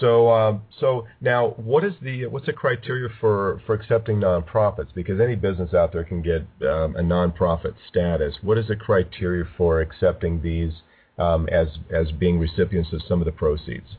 So, 0.00 0.30
um, 0.30 0.62
so 0.80 1.06
now, 1.20 1.50
what 1.56 1.84
is 1.84 1.92
the 2.00 2.26
what's 2.26 2.46
the 2.46 2.52
criteria 2.52 3.08
for 3.20 3.60
for 3.66 3.74
accepting 3.74 4.16
nonprofits? 4.16 4.94
Because 4.94 5.20
any 5.20 5.34
business 5.34 5.74
out 5.74 5.92
there 5.92 6.04
can 6.04 6.22
get 6.22 6.46
um, 6.62 6.96
a 6.96 7.02
nonprofit 7.02 7.74
status. 7.90 8.36
What 8.42 8.56
is 8.56 8.68
the 8.68 8.76
criteria 8.76 9.44
for 9.56 9.82
accepting 9.82 10.40
these 10.40 10.72
um, 11.18 11.46
as 11.48 11.68
as 11.94 12.10
being 12.12 12.38
recipients 12.38 12.92
of 12.92 13.02
some 13.06 13.20
of 13.20 13.26
the 13.26 13.32
proceeds? 13.32 13.96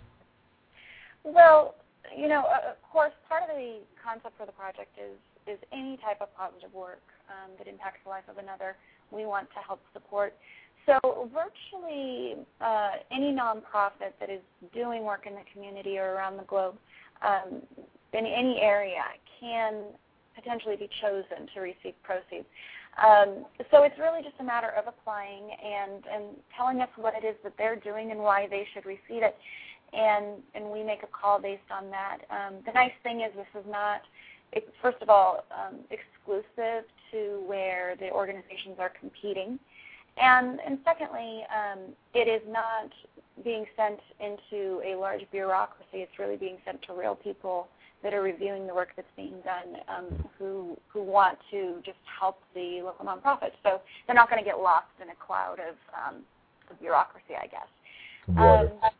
Well, 1.24 1.75
you 2.17 2.27
know, 2.27 2.41
of 2.41 2.82
course, 2.91 3.13
part 3.29 3.43
of 3.43 3.50
the 3.55 3.79
concept 4.03 4.36
for 4.38 4.48
the 4.48 4.51
project 4.51 4.98
is 4.98 5.17
is 5.46 5.60
any 5.72 5.98
type 5.98 6.22
of 6.22 6.36
positive 6.36 6.74
work 6.74 7.01
um, 7.30 7.51
that 7.58 7.68
impacts 7.68 8.00
the 8.03 8.10
life 8.10 8.25
of 8.30 8.38
another. 8.38 8.75
We 9.12 9.25
want 9.25 9.50
to 9.50 9.60
help 9.65 9.82
support. 9.94 10.36
So 10.86 11.30
virtually 11.34 12.36
uh, 12.60 12.92
any 13.12 13.32
nonprofit 13.32 14.13
that 14.20 14.30
is 14.30 14.42
doing 14.74 15.03
work 15.03 15.25
in 15.25 15.34
the 15.34 15.46
community 15.53 15.98
or 15.98 16.13
around 16.13 16.38
the 16.38 16.44
globe 16.44 16.75
um, 17.22 17.62
in 18.12 18.25
any 18.25 18.60
area 18.62 19.03
can 19.39 19.84
potentially 20.36 20.75
be 20.75 20.89
chosen 21.01 21.48
to 21.53 21.62
receive 21.62 21.94
proceeds. 22.03 22.46
Um, 23.01 23.46
so 23.72 23.84
it's 23.84 23.98
really 23.98 24.22
just 24.22 24.36
a 24.39 24.44
matter 24.44 24.70
of 24.77 24.86
applying 24.88 25.50
and, 25.51 26.03
and 26.12 26.24
telling 26.56 26.82
us 26.82 26.89
what 26.96 27.13
it 27.15 27.25
is 27.25 27.36
that 27.44 27.53
they're 27.58 27.75
doing 27.75 28.12
and 28.12 28.20
why 28.20 28.48
they 28.50 28.68
should 28.74 28.86
receive 28.86 29.24
it. 29.24 29.36
And, 29.94 30.42
and 30.53 30.65
we 30.72 30.84
make 30.84 31.03
a 31.03 31.08
call 31.08 31.39
based 31.39 31.70
on 31.72 31.89
that. 31.92 32.18
Um, 32.30 32.56
the 32.65 32.72
nice 32.74 32.94
thing 33.03 33.22
is 33.22 33.32
this 33.36 33.62
is 33.62 33.65
not, 33.70 34.01
first 34.81 35.01
of 35.01 35.10
all, 35.10 35.43
um, 35.51 35.79
exclusive 35.89 36.86
to 37.12 37.43
where 37.45 37.95
the 38.00 38.10
organizations 38.12 38.77
are 38.79 38.91
competing. 39.00 39.60
And, 40.17 40.60
and 40.65 40.77
secondly, 40.86 41.43
um, 41.50 41.79
it 42.13 42.27
is 42.27 42.41
not 42.48 42.91
being 43.43 43.65
sent 43.75 44.00
into 44.19 44.81
a 44.86 44.95
large 44.95 45.22
bureaucracy. 45.31 45.88
It's 45.93 46.19
really 46.19 46.38
being 46.38 46.57
sent 46.65 46.81
to 46.83 46.93
real 46.93 47.15
people 47.15 47.67
that 48.03 48.13
are 48.13 48.22
reviewing 48.22 48.67
the 48.67 48.75
work 48.75 48.89
that's 48.95 49.07
being 49.15 49.36
done 49.43 49.81
um, 49.88 50.25
who 50.38 50.77
who 50.89 51.01
want 51.01 51.38
to 51.51 51.81
just 51.86 51.98
help 52.19 52.39
the 52.53 52.81
local 52.83 53.05
nonprofits. 53.05 53.53
So 53.63 53.81
they're 54.05 54.15
not 54.15 54.29
going 54.29 54.43
to 54.43 54.45
get 54.45 54.60
lost 54.60 54.88
in 55.01 55.10
a 55.10 55.15
cloud 55.25 55.60
of, 55.60 55.75
um, 55.95 56.22
of 56.69 56.79
bureaucracy, 56.79 57.33
I 57.41 57.48
guess. 57.48 57.67
Um, 58.38 58.91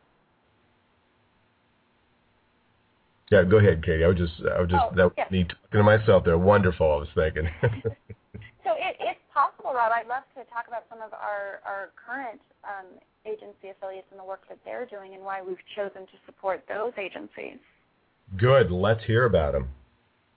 yeah, 3.34 3.44
go 3.44 3.58
ahead, 3.58 3.82
Katey. 3.82 4.06
I 4.06 4.08
was 4.08 4.18
just 4.18 4.34
I 4.46 4.62
was 4.62 4.70
just 4.70 4.84
oh, 4.84 4.96
that 4.96 5.12
yes. 5.18 5.32
me 5.32 5.44
talking 5.44 5.80
to 5.80 5.84
myself 5.84 6.24
there. 6.24 6.38
Wonderful. 6.38 6.86
I 6.86 6.98
was 6.98 7.08
thinking. 7.16 7.50
so 8.64 8.78
it, 8.78 8.94
it's 9.00 9.20
possible, 9.34 9.74
Rob. 9.74 9.92
I'd 9.92 10.08
love 10.08 10.22
to 10.38 10.46
talk 10.54 10.68
about 10.68 10.86
some 10.90 11.02
of 11.02 11.14
our 11.14 11.60
our 11.66 11.90
current 11.98 12.40
um, 12.64 12.86
agency 13.26 13.74
affiliates 13.74 14.06
and 14.12 14.20
the 14.20 14.24
work 14.24 14.42
that 14.50 14.60
they're 14.64 14.86
doing 14.86 15.16
and 15.16 15.24
why 15.24 15.42
we've 15.42 15.66
chosen 15.76 16.06
to 16.06 16.18
support 16.28 16.64
those 16.70 16.94
agencies. 16.98 17.58
Good. 18.38 18.70
Let's 18.70 19.04
hear 19.04 19.26
about 19.26 19.54
them. 19.54 19.68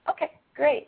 Okay, 0.09 0.31
great. 0.55 0.87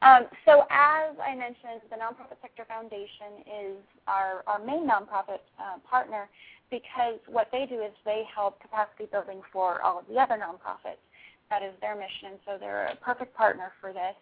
Um, 0.00 0.26
so 0.46 0.62
as 0.70 1.16
I 1.18 1.34
mentioned, 1.34 1.82
the 1.90 1.96
Nonprofit 1.96 2.38
Sector 2.40 2.66
Foundation 2.68 3.42
is 3.42 3.76
our, 4.06 4.44
our 4.46 4.64
main 4.64 4.86
nonprofit 4.86 5.42
uh, 5.58 5.82
partner 5.90 6.28
because 6.70 7.18
what 7.26 7.48
they 7.50 7.66
do 7.66 7.82
is 7.82 7.90
they 8.04 8.22
help 8.32 8.60
capacity 8.60 9.06
building 9.10 9.40
for 9.52 9.82
all 9.82 9.98
of 9.98 10.04
the 10.08 10.20
other 10.20 10.34
nonprofits. 10.34 11.02
That 11.50 11.62
is 11.62 11.72
their 11.80 11.96
mission, 11.96 12.38
so 12.44 12.56
they're 12.58 12.86
a 12.86 12.96
perfect 12.96 13.34
partner 13.34 13.72
for 13.80 13.92
this. 13.92 14.14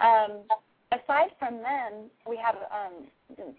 Um, 0.00 0.44
aside 0.92 1.30
from 1.38 1.58
them, 1.58 2.10
we 2.28 2.36
have, 2.36 2.56
um, 2.70 3.08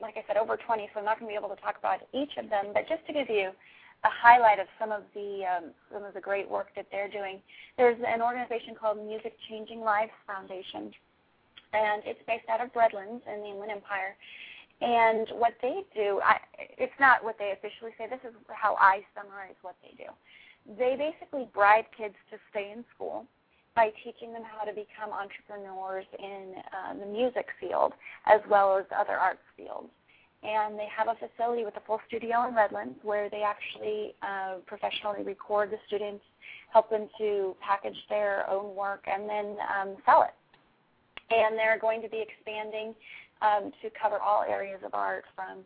like 0.01 0.16
I 0.18 0.24
said, 0.28 0.38
over 0.38 0.58
20, 0.58 0.89
so 0.94 1.00
I'm 1.00 1.06
not 1.06 1.20
going 1.20 1.30
to 1.30 1.34
be 1.34 1.38
able 1.38 1.54
to 1.56 1.62
talk 1.62 1.78
about 1.78 2.00
each 2.13 2.38
of 2.38 2.50
them, 2.50 2.68
but 2.74 2.88
just 2.88 3.06
to 3.08 3.13
give 3.13 3.30
you 3.30 3.51
a 4.04 4.10
highlight 4.10 4.60
of 4.60 4.68
some 4.80 4.92
of 4.92 5.04
the 5.13 5.44
um, 5.44 5.72
some 5.92 6.04
of 6.04 6.13
the 6.13 6.22
great 6.22 6.50
work 6.50 6.68
that 6.75 6.88
they're 6.92 7.10
doing. 7.10 7.39
There's 7.78 7.98
an 8.08 8.22
organization 8.22 8.74
called 8.80 8.98
Music 9.06 9.36
Changing 9.50 9.82
Lives 9.82 10.16
Foundation, 10.25 10.92
and 11.74 12.01
it's 12.06 12.22
based 12.25 12.48
out 12.48 12.62
of 12.62 12.70
Redlands 12.75 13.24
in 13.28 13.42
the 13.42 13.48
Inland 13.48 13.72
Empire. 13.72 14.16
And 14.82 15.28
what 15.36 15.56
they 15.62 15.84
do, 15.94 16.22
I, 16.24 16.39
it's 16.58 16.96
not 17.00 17.22
what 17.24 17.38
they 17.38 17.51
officially 17.51 17.92
say. 17.98 18.08
This 18.08 18.24
is 18.24 18.34
how 18.48 18.75
I 18.80 19.04
summarize 19.13 19.60
what 19.62 19.75
they 19.84 19.92
do. 20.01 20.10
They 20.77 20.95
basically 20.97 21.47
bribe 21.53 21.85
kids 21.97 22.15
to 22.31 22.38
stay 22.51 22.71
in 22.75 22.85
school 22.95 23.25
by 23.75 23.91
teaching 24.03 24.33
them 24.33 24.43
how 24.43 24.65
to 24.65 24.71
become 24.71 25.11
entrepreneurs 25.11 26.05
in 26.17 26.55
uh, 26.57 26.93
the 26.99 27.05
music 27.05 27.47
field 27.59 27.93
as 28.25 28.41
well 28.49 28.77
as 28.77 28.85
other 28.95 29.13
arts 29.13 29.39
fields 29.57 29.89
and 30.43 30.79
they 30.79 30.88
have 30.95 31.07
a 31.07 31.15
facility 31.15 31.65
with 31.65 31.75
a 31.75 31.81
full 31.85 31.99
studio 32.07 32.47
in 32.47 32.55
Redlands 32.55 32.97
where 33.03 33.29
they 33.29 33.43
actually 33.43 34.15
uh, 34.21 34.55
professionally 34.65 35.23
record 35.23 35.69
the 35.69 35.77
students, 35.88 36.23
help 36.71 36.89
them 36.89 37.09
to 37.17 37.55
package 37.59 37.97
their 38.09 38.49
own 38.49 38.73
work, 38.75 39.03
and 39.05 39.29
then 39.29 39.57
um, 39.67 39.95
sell 40.05 40.23
it. 40.23 40.33
And 41.33 41.57
they're 41.57 41.77
going 41.77 42.01
to 42.01 42.09
be 42.09 42.23
expanding 42.23 42.95
um, 43.41 43.71
to 43.81 43.89
cover 44.01 44.17
all 44.19 44.43
areas 44.43 44.79
of 44.85 44.93
art 44.93 45.25
from 45.35 45.59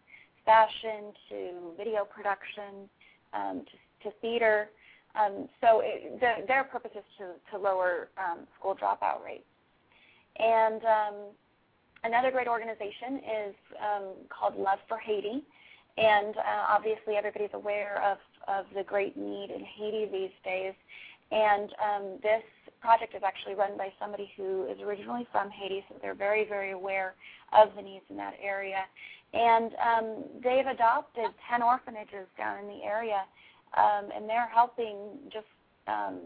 fashion 0.43 1.13
to 1.29 1.71
video 1.77 2.03
production 2.03 2.89
um, 3.33 3.63
to, 4.01 4.09
to 4.09 4.15
theater. 4.21 4.69
Um, 5.15 5.47
so 5.61 5.81
it, 5.83 6.19
the, 6.19 6.45
their 6.47 6.63
purpose 6.63 6.91
is 6.95 7.03
to, 7.19 7.33
to 7.51 7.61
lower 7.61 8.09
um, 8.17 8.47
school 8.57 8.75
dropout 8.75 9.23
rates. 9.23 9.43
And 10.39 10.81
um, 10.83 11.15
Another 12.03 12.31
great 12.31 12.47
organization 12.47 13.15
is 13.23 13.55
um, 13.79 14.03
called 14.27 14.57
Love 14.57 14.79
for 14.89 14.97
Haiti, 14.97 15.41
and 15.97 16.35
uh, 16.35 16.65
obviously 16.67 17.15
everybody's 17.15 17.53
aware 17.53 18.03
of, 18.03 18.17
of 18.49 18.65
the 18.75 18.83
great 18.83 19.15
need 19.15 19.51
in 19.51 19.63
Haiti 19.63 20.09
these 20.11 20.35
days. 20.43 20.73
And 21.31 21.69
um, 21.79 22.19
this 22.21 22.43
project 22.81 23.15
is 23.15 23.23
actually 23.25 23.55
run 23.55 23.77
by 23.77 23.93
somebody 24.01 24.29
who 24.35 24.65
is 24.65 24.81
originally 24.81 25.25
from 25.31 25.49
Haiti, 25.49 25.85
so 25.87 25.95
they're 26.01 26.13
very, 26.13 26.43
very 26.45 26.71
aware 26.71 27.15
of 27.53 27.69
the 27.77 27.81
needs 27.81 28.03
in 28.09 28.17
that 28.17 28.33
area. 28.43 28.83
And 29.33 29.71
um, 29.79 30.23
they've 30.43 30.67
adopted 30.67 31.31
10 31.49 31.63
orphanages 31.63 32.27
down 32.37 32.59
in 32.59 32.67
the 32.67 32.83
area, 32.83 33.23
um, 33.75 34.09
and 34.15 34.29
they're 34.29 34.49
helping 34.53 34.95
just 35.31 35.47
um, 35.87 36.19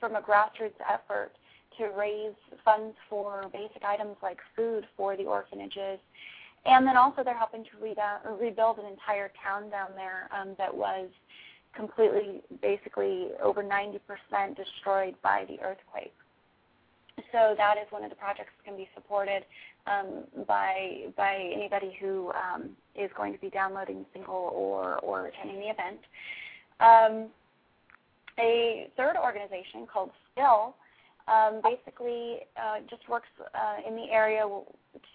from 0.00 0.16
a 0.16 0.20
grassroots 0.20 0.78
effort 0.88 1.32
to 1.78 1.88
raise 1.96 2.34
funds 2.64 2.96
for 3.08 3.48
basic 3.52 3.84
items 3.84 4.16
like 4.22 4.38
food 4.54 4.86
for 4.96 5.16
the 5.16 5.24
orphanages. 5.24 5.98
And 6.66 6.86
then 6.86 6.96
also 6.96 7.22
they're 7.22 7.36
helping 7.36 7.64
to 7.64 7.70
re- 7.80 7.94
rebuild 8.40 8.78
an 8.78 8.86
entire 8.86 9.30
town 9.42 9.70
down 9.70 9.90
there 9.96 10.28
um, 10.32 10.54
that 10.56 10.74
was 10.74 11.08
completely, 11.74 12.40
basically 12.62 13.28
over 13.42 13.62
90% 13.62 13.98
destroyed 14.56 15.14
by 15.22 15.44
the 15.48 15.60
earthquake. 15.60 16.14
So 17.32 17.54
that 17.56 17.76
is 17.78 17.86
one 17.90 18.02
of 18.02 18.10
the 18.10 18.16
projects 18.16 18.50
that 18.56 18.64
can 18.64 18.76
be 18.76 18.88
supported 18.94 19.44
um, 19.86 20.24
by 20.48 21.12
by 21.16 21.36
anybody 21.54 21.96
who 22.00 22.32
um, 22.32 22.70
is 22.96 23.10
going 23.16 23.32
to 23.32 23.38
be 23.38 23.50
downloading 23.50 24.00
the 24.00 24.06
single 24.12 24.50
or 24.52 24.96
or 24.98 25.26
attending 25.26 25.60
the 25.60 25.68
event. 25.68 26.00
Um, 26.80 27.28
a 28.38 28.90
third 28.96 29.16
organization 29.16 29.86
called 29.86 30.10
Skill 30.32 30.74
um, 31.26 31.60
basically 31.62 32.40
uh, 32.56 32.80
just 32.90 33.08
works 33.08 33.28
uh, 33.40 33.88
in 33.88 33.96
the 33.96 34.10
area 34.10 34.46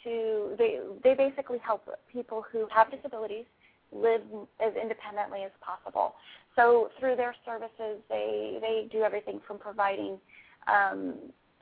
to 0.04 0.56
they 0.58 0.80
they 1.04 1.14
basically 1.14 1.60
help 1.60 1.88
people 2.12 2.44
who 2.52 2.68
have 2.74 2.90
disabilities 2.92 3.46
live 3.92 4.22
as 4.60 4.74
independently 4.82 5.44
as 5.44 5.52
possible. 5.62 6.16
So 6.56 6.90
through 7.00 7.16
their 7.16 7.36
services, 7.46 8.02
they 8.10 8.58
they 8.62 8.88
do 8.92 9.04
everything 9.04 9.40
from 9.46 9.60
providing 9.60 10.18
um, 10.68 11.16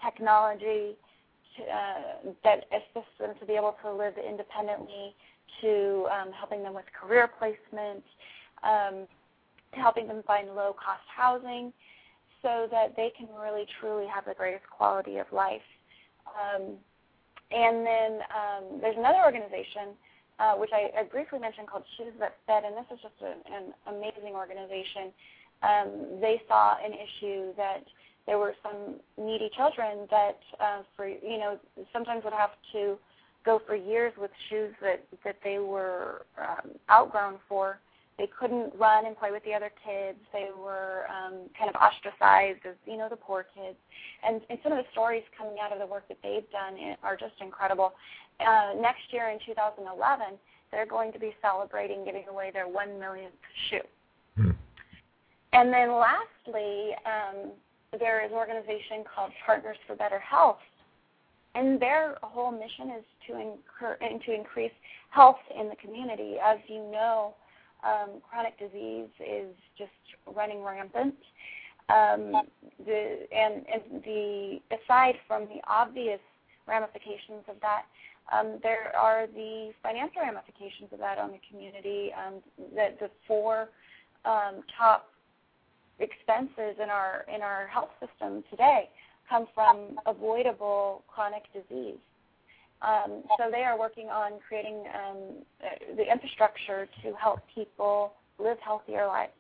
technology 0.04 0.96
to, 1.58 1.64
uh, 1.64 2.32
that 2.44 2.66
assists 2.72 3.18
them 3.20 3.34
to 3.40 3.46
be 3.46 3.54
able 3.54 3.76
to 3.84 3.92
live 3.92 4.14
independently, 4.18 5.16
to 5.62 6.08
um, 6.12 6.32
helping 6.32 6.64
them 6.64 6.74
with 6.74 6.86
career 7.00 7.30
placement, 7.40 8.04
um, 8.64 9.08
helping 9.72 10.08
them 10.08 10.24
find 10.26 10.48
low 10.56 10.74
cost 10.74 11.04
housing 11.16 11.74
so 12.42 12.68
that 12.72 12.96
they 12.96 13.12
can 13.18 13.28
really 13.42 13.66
truly 13.80 14.06
have 14.08 14.26
the 14.26 14.34
greatest 14.34 14.64
quality 14.70 15.18
of 15.18 15.28
life. 15.32 15.62
Um, 16.28 16.74
and 17.52 17.86
then 17.86 18.20
um, 18.30 18.80
there's 18.82 18.98
another 18.98 19.24
organization 19.24 19.96
uh, 20.40 20.54
which 20.54 20.70
I, 20.74 20.92
I, 21.00 21.04
briefly 21.04 21.40
mentioned 21.40 21.68
called 21.68 21.84
Shoes 21.98 22.14
That 22.20 22.36
Fit, 22.46 22.64
and 22.66 22.76
this 22.76 22.86
is 22.94 23.00
just 23.02 23.16
a, 23.22 23.34
an 23.52 23.74
amazing 23.88 24.36
organization. 24.36 25.12
Um, 25.64 26.22
they 26.22 26.42
saw 26.48 26.78
an 26.78 26.94
issue 26.94 27.56
that 27.58 27.84
there 28.28 28.38
were 28.38 28.54
some 28.62 29.00
needy 29.18 29.50
children 29.56 30.08
that, 30.12 30.38
uh, 30.60 30.82
for 30.96 31.08
you 31.08 31.40
know, 31.40 31.58
sometimes 31.92 32.24
would 32.24 32.34
have 32.34 32.52
to 32.74 32.98
go 33.46 33.60
for 33.66 33.76
years 33.76 34.14
with 34.18 34.30
shoes 34.50 34.74
that 34.82 35.04
that 35.24 35.38
they 35.44 35.58
were 35.58 36.26
um, 36.38 36.72
outgrown 36.92 37.40
for, 37.50 37.80
they 38.18 38.28
couldn't 38.40 38.74
run 38.78 39.06
and 39.06 39.16
play 39.18 39.32
with 39.32 39.44
the 39.44 39.54
other 39.54 39.72
kids. 39.86 40.18
They 40.34 40.50
were 40.58 41.06
um, 41.06 41.50
kind 41.58 41.70
of 41.70 41.76
ostracized 41.76 42.66
as 42.66 42.76
you 42.86 42.98
know 42.98 43.08
the 43.10 43.16
poor 43.16 43.46
kids. 43.54 43.78
And, 44.26 44.42
and 44.50 44.58
some 44.64 44.72
of 44.72 44.80
the 44.80 44.90
stories 44.92 45.24
coming 45.38 45.58
out 45.62 45.72
of 45.72 45.80
the 45.80 45.86
work 45.86 46.08
that 46.08 46.18
they've 46.24 46.50
done 46.52 46.78
are 47.04 47.16
just 47.16 47.36
incredible. 47.42 47.94
Uh, 48.40 48.74
next 48.80 49.12
year 49.12 49.30
in 49.30 49.38
2011, 49.46 50.38
they're 50.72 50.86
going 50.86 51.14
to 51.14 51.20
be 51.20 51.36
celebrating 51.42 52.06
giving 52.06 52.28
away 52.28 52.50
their 52.52 52.68
one 52.68 53.00
millionth 53.00 53.34
shoe. 53.70 53.86
Hmm. 54.36 54.52
And 55.54 55.72
then 55.72 55.92
lastly, 55.94 56.96
um, 57.06 57.52
there 58.00 58.26
is 58.26 58.32
an 58.32 58.38
organization 58.38 59.04
called 59.14 59.32
Partners 59.46 59.78
for 59.86 59.96
Better 59.96 60.20
Health, 60.20 60.60
and 61.56 61.80
their 61.80 62.18
whole 62.22 62.52
mission 62.52 62.98
is 62.98 63.06
to, 63.28 63.34
incur- 63.40 63.98
to 64.00 64.34
increase 64.34 64.72
health 65.10 65.40
in 65.58 65.70
the 65.70 65.76
community. 65.76 66.36
As 66.44 66.58
you 66.68 66.84
know, 66.92 67.34
um, 67.84 68.22
chronic 68.28 68.58
disease 68.58 69.10
is 69.20 69.54
just 69.78 69.92
running 70.36 70.64
rampant. 70.64 71.16
Um, 71.90 72.34
the, 72.86 73.28
and, 73.32 73.66
and 73.72 74.04
the 74.04 74.60
aside 74.76 75.16
from 75.28 75.44
the 75.46 75.62
obvious 75.68 76.20
ramifications 76.68 77.44
of 77.48 77.56
that, 77.62 77.84
um, 78.32 78.60
there 78.62 78.94
are 78.96 79.26
the 79.28 79.72
financial 79.82 80.22
ramifications 80.22 80.92
of 80.92 81.00
that 81.00 81.18
on 81.18 81.32
the 81.32 81.40
community. 81.50 82.12
Um, 82.14 82.36
that 82.76 83.00
the 83.00 83.10
four 83.26 83.70
um, 84.26 84.64
top 84.78 85.10
expenses 86.00 86.76
in 86.82 86.90
our 86.90 87.26
in 87.34 87.42
our 87.42 87.68
health 87.68 87.90
system 88.00 88.44
today 88.50 88.90
come 89.30 89.48
from 89.54 89.98
avoidable 90.06 91.04
chronic 91.08 91.44
disease. 91.54 91.98
Um, 92.82 93.24
so 93.38 93.50
they 93.52 93.64
are 93.64 93.78
working 93.78 94.08
on 94.08 94.34
creating 94.48 94.84
um, 94.94 95.18
the 95.96 96.12
infrastructure 96.12 96.88
to 97.04 97.14
help 97.16 97.40
people 97.54 98.14
live 98.40 98.58
healthier 98.64 99.08
lives. 99.08 99.32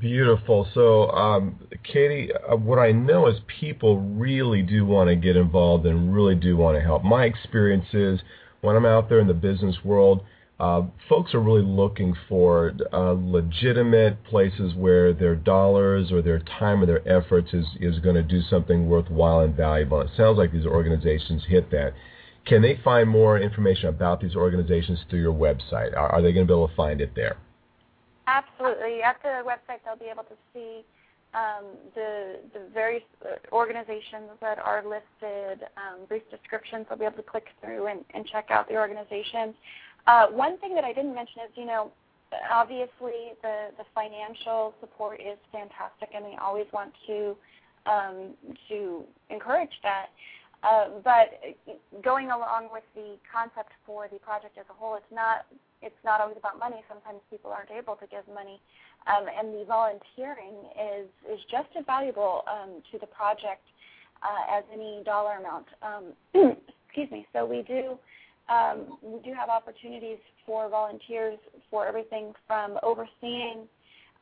Beautiful. 0.00 0.66
So, 0.74 1.10
um, 1.10 1.60
Katie, 1.84 2.30
uh, 2.32 2.56
what 2.56 2.78
I 2.78 2.90
know 2.90 3.28
is 3.28 3.36
people 3.60 4.00
really 4.00 4.62
do 4.62 4.84
want 4.84 5.08
to 5.08 5.14
get 5.14 5.36
involved 5.36 5.86
and 5.86 6.12
really 6.12 6.34
do 6.34 6.56
want 6.56 6.76
to 6.76 6.82
help. 6.82 7.04
My 7.04 7.24
experience 7.24 7.86
is 7.92 8.20
when 8.62 8.74
I'm 8.74 8.84
out 8.84 9.08
there 9.08 9.20
in 9.20 9.28
the 9.28 9.34
business 9.34 9.76
world, 9.84 10.24
uh, 10.58 10.82
folks 11.08 11.34
are 11.34 11.40
really 11.40 11.62
looking 11.62 12.14
for 12.28 12.72
uh, 12.92 13.12
legitimate 13.12 14.22
places 14.24 14.74
where 14.74 15.12
their 15.12 15.36
dollars 15.36 16.10
or 16.10 16.22
their 16.22 16.38
time 16.38 16.82
or 16.82 16.86
their 16.86 17.06
efforts 17.06 17.52
is, 17.52 17.66
is 17.78 17.98
going 17.98 18.16
to 18.16 18.22
do 18.22 18.40
something 18.40 18.88
worthwhile 18.88 19.40
and 19.40 19.54
valuable. 19.54 20.00
It 20.00 20.10
sounds 20.16 20.38
like 20.38 20.52
these 20.52 20.64
organizations 20.64 21.44
hit 21.46 21.70
that. 21.72 21.92
Can 22.46 22.62
they 22.62 22.80
find 22.82 23.08
more 23.08 23.38
information 23.38 23.88
about 23.88 24.20
these 24.20 24.34
organizations 24.34 25.00
through 25.10 25.20
your 25.20 25.34
website? 25.34 25.94
Are, 25.94 26.08
are 26.08 26.22
they 26.22 26.32
going 26.32 26.46
to 26.46 26.50
be 26.50 26.56
able 26.56 26.68
to 26.68 26.76
find 26.76 27.00
it 27.02 27.12
there? 27.14 27.36
Absolutely. 28.26 29.02
At 29.02 29.16
the 29.22 29.42
website, 29.44 29.80
they'll 29.84 29.96
be 29.96 30.10
able 30.10 30.24
to 30.24 30.36
see 30.54 30.84
um, 31.34 31.64
the 31.94 32.38
the 32.54 32.60
various 32.72 33.02
uh, 33.22 33.34
organizations 33.52 34.30
that 34.40 34.58
are 34.58 34.82
listed, 34.82 35.66
um, 35.76 36.06
brief 36.08 36.22
descriptions. 36.30 36.86
They'll 36.88 36.98
be 36.98 37.04
able 37.04 37.16
to 37.16 37.22
click 37.22 37.48
through 37.60 37.88
and, 37.88 38.04
and 38.14 38.26
check 38.26 38.46
out 38.50 38.68
the 38.68 38.76
organizations. 38.76 39.54
Uh, 40.06 40.26
one 40.28 40.58
thing 40.58 40.74
that 40.74 40.84
I 40.84 40.92
didn't 40.92 41.14
mention 41.14 41.42
is, 41.44 41.50
you 41.56 41.66
know, 41.66 41.90
obviously 42.50 43.34
the, 43.42 43.70
the 43.78 43.84
financial 43.94 44.74
support 44.80 45.20
is 45.20 45.38
fantastic, 45.52 46.10
and 46.14 46.24
we 46.24 46.36
always 46.40 46.66
want 46.72 46.92
to 47.06 47.36
um, 47.86 48.34
to 48.68 49.04
encourage 49.30 49.70
that. 49.82 50.06
Uh, 50.62 50.88
but 51.04 51.38
going 52.02 52.30
along 52.30 52.68
with 52.72 52.82
the 52.94 53.16
concept 53.30 53.70
for 53.84 54.08
the 54.10 54.18
project 54.18 54.58
as 54.58 54.64
a 54.70 54.72
whole, 54.72 54.96
it's 54.96 55.12
not 55.12 55.46
it's 55.82 56.02
not 56.04 56.20
always 56.20 56.36
about 56.38 56.58
money. 56.58 56.82
Sometimes 56.88 57.20
people 57.30 57.52
aren't 57.52 57.70
able 57.70 57.94
to 57.96 58.06
give 58.06 58.26
money, 58.32 58.60
um, 59.06 59.26
and 59.28 59.54
the 59.54 59.64
volunteering 59.66 60.54
is 60.74 61.06
is 61.30 61.38
just 61.50 61.68
as 61.78 61.84
valuable 61.86 62.42
um, 62.50 62.82
to 62.90 62.98
the 62.98 63.06
project 63.06 63.62
uh, 64.22 64.56
as 64.58 64.64
any 64.72 65.02
dollar 65.04 65.38
amount. 65.38 65.66
Um, 65.82 66.04
excuse 66.88 67.10
me. 67.10 67.26
So 67.32 67.44
we 67.44 67.62
do 67.62 67.98
um, 68.48 68.98
we 69.02 69.20
do 69.20 69.34
have 69.34 69.48
opportunities 69.48 70.18
for 70.44 70.68
volunteers 70.68 71.38
for 71.70 71.86
everything 71.86 72.32
from 72.46 72.78
overseeing 72.82 73.66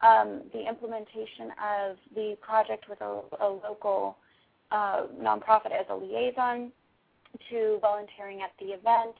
um, 0.00 0.42
the 0.52 0.66
implementation 0.66 1.52
of 1.62 1.96
the 2.14 2.36
project 2.40 2.86
with 2.88 3.00
a, 3.00 3.20
a 3.40 3.48
local 3.48 4.16
uh, 4.70 5.02
nonprofit 5.20 5.72
as 5.78 5.86
a 5.90 5.94
liaison, 5.94 6.72
to 7.50 7.78
volunteering 7.80 8.42
at 8.42 8.52
the 8.60 8.66
event, 8.66 9.14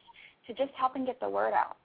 to 0.46 0.54
just 0.54 0.72
helping 0.78 1.04
get 1.04 1.18
the 1.20 1.28
word 1.28 1.52
out. 1.52 1.76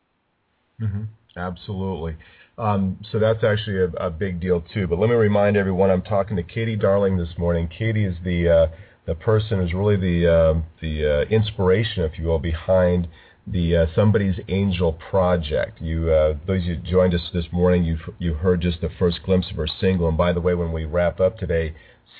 Mm-hmm. 0.81 1.03
Absolutely. 1.37 2.15
Um, 2.57 2.99
so 3.11 3.19
that's 3.19 3.43
actually 3.43 3.77
a, 3.77 3.87
a, 4.05 4.09
big 4.09 4.41
deal 4.41 4.61
too. 4.73 4.85
But 4.85 4.99
let 4.99 5.09
me 5.09 5.15
remind 5.15 5.55
everyone, 5.55 5.89
I'm 5.89 6.01
talking 6.01 6.35
to 6.35 6.43
Katey 6.43 6.79
Darling 6.79 7.17
this 7.17 7.29
morning. 7.37 7.69
Katey 7.69 8.09
is 8.09 8.17
the 8.23 8.49
uh, 8.49 8.67
the 9.09 9.15
person 9.15 9.57
who's 9.57 9.73
really 9.73 9.95
the 9.95 10.31
uh, 10.31 10.61
the 10.81 11.25
uh, 11.25 11.35
inspiration, 11.35 12.03
if 12.03 12.19
you 12.19 12.25
will, 12.25 12.37
behind 12.37 13.07
the 13.47 13.75
uh, 13.75 13.85
Somebody's 13.95 14.35
Angel 14.47 14.93
project. 15.09 15.81
You 15.81 16.11
uh, 16.11 16.35
those 16.45 16.63
you 16.63 16.75
joined 16.75 17.15
us 17.15 17.21
this 17.33 17.45
morning, 17.51 17.83
you 17.83 17.97
you 18.19 18.35
heard 18.35 18.61
just 18.61 18.81
the 18.81 18.89
first 18.99 19.23
glimpse 19.25 19.49
of 19.49 19.57
her 19.57 19.67
single. 19.81 20.07
And 20.07 20.15
by 20.15 20.31
the 20.31 20.41
way, 20.41 20.53
when 20.53 20.71
we 20.71 20.85
wrap 20.85 21.19
up 21.19 21.39
today, 21.39 21.73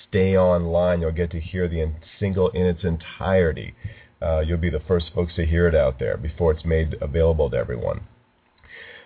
stay 0.09 0.35
online. 0.35 1.01
You'll 1.01 1.11
get 1.11 1.29
to 1.31 1.39
hear 1.39 1.67
the 1.67 1.91
single 2.19 2.49
in 2.49 2.65
its 2.65 2.83
entirety. 2.83 3.75
Uh, 4.19 4.39
you'll 4.39 4.57
be 4.57 4.71
the 4.71 4.81
first 4.87 5.11
folks 5.13 5.35
to 5.35 5.45
hear 5.45 5.67
it 5.67 5.75
out 5.75 5.99
there 5.99 6.17
before 6.17 6.51
it's 6.51 6.65
made 6.65 6.95
available 7.01 7.51
to 7.51 7.55
everyone. 7.55 8.01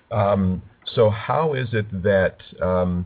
Um, 0.09 0.63
so 0.95 1.09
how 1.09 1.53
is 1.53 1.67
it 1.73 2.03
that 2.03 2.37
um, 2.61 3.05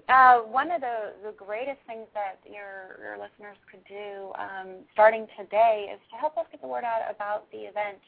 Uh, 0.08 0.40
one 0.40 0.70
of 0.70 0.82
the, 0.82 1.16
the 1.24 1.32
greatest 1.32 1.80
things 1.86 2.06
that 2.12 2.36
your, 2.44 3.00
your 3.00 3.16
listeners 3.16 3.56
could 3.70 3.80
do 3.88 4.32
um, 4.36 4.84
starting 4.92 5.26
today 5.38 5.88
is 5.92 6.00
to 6.12 6.16
help 6.16 6.36
us 6.36 6.44
get 6.52 6.60
the 6.60 6.68
word 6.68 6.84
out 6.84 7.00
about 7.08 7.50
the 7.52 7.58
event. 7.58 7.98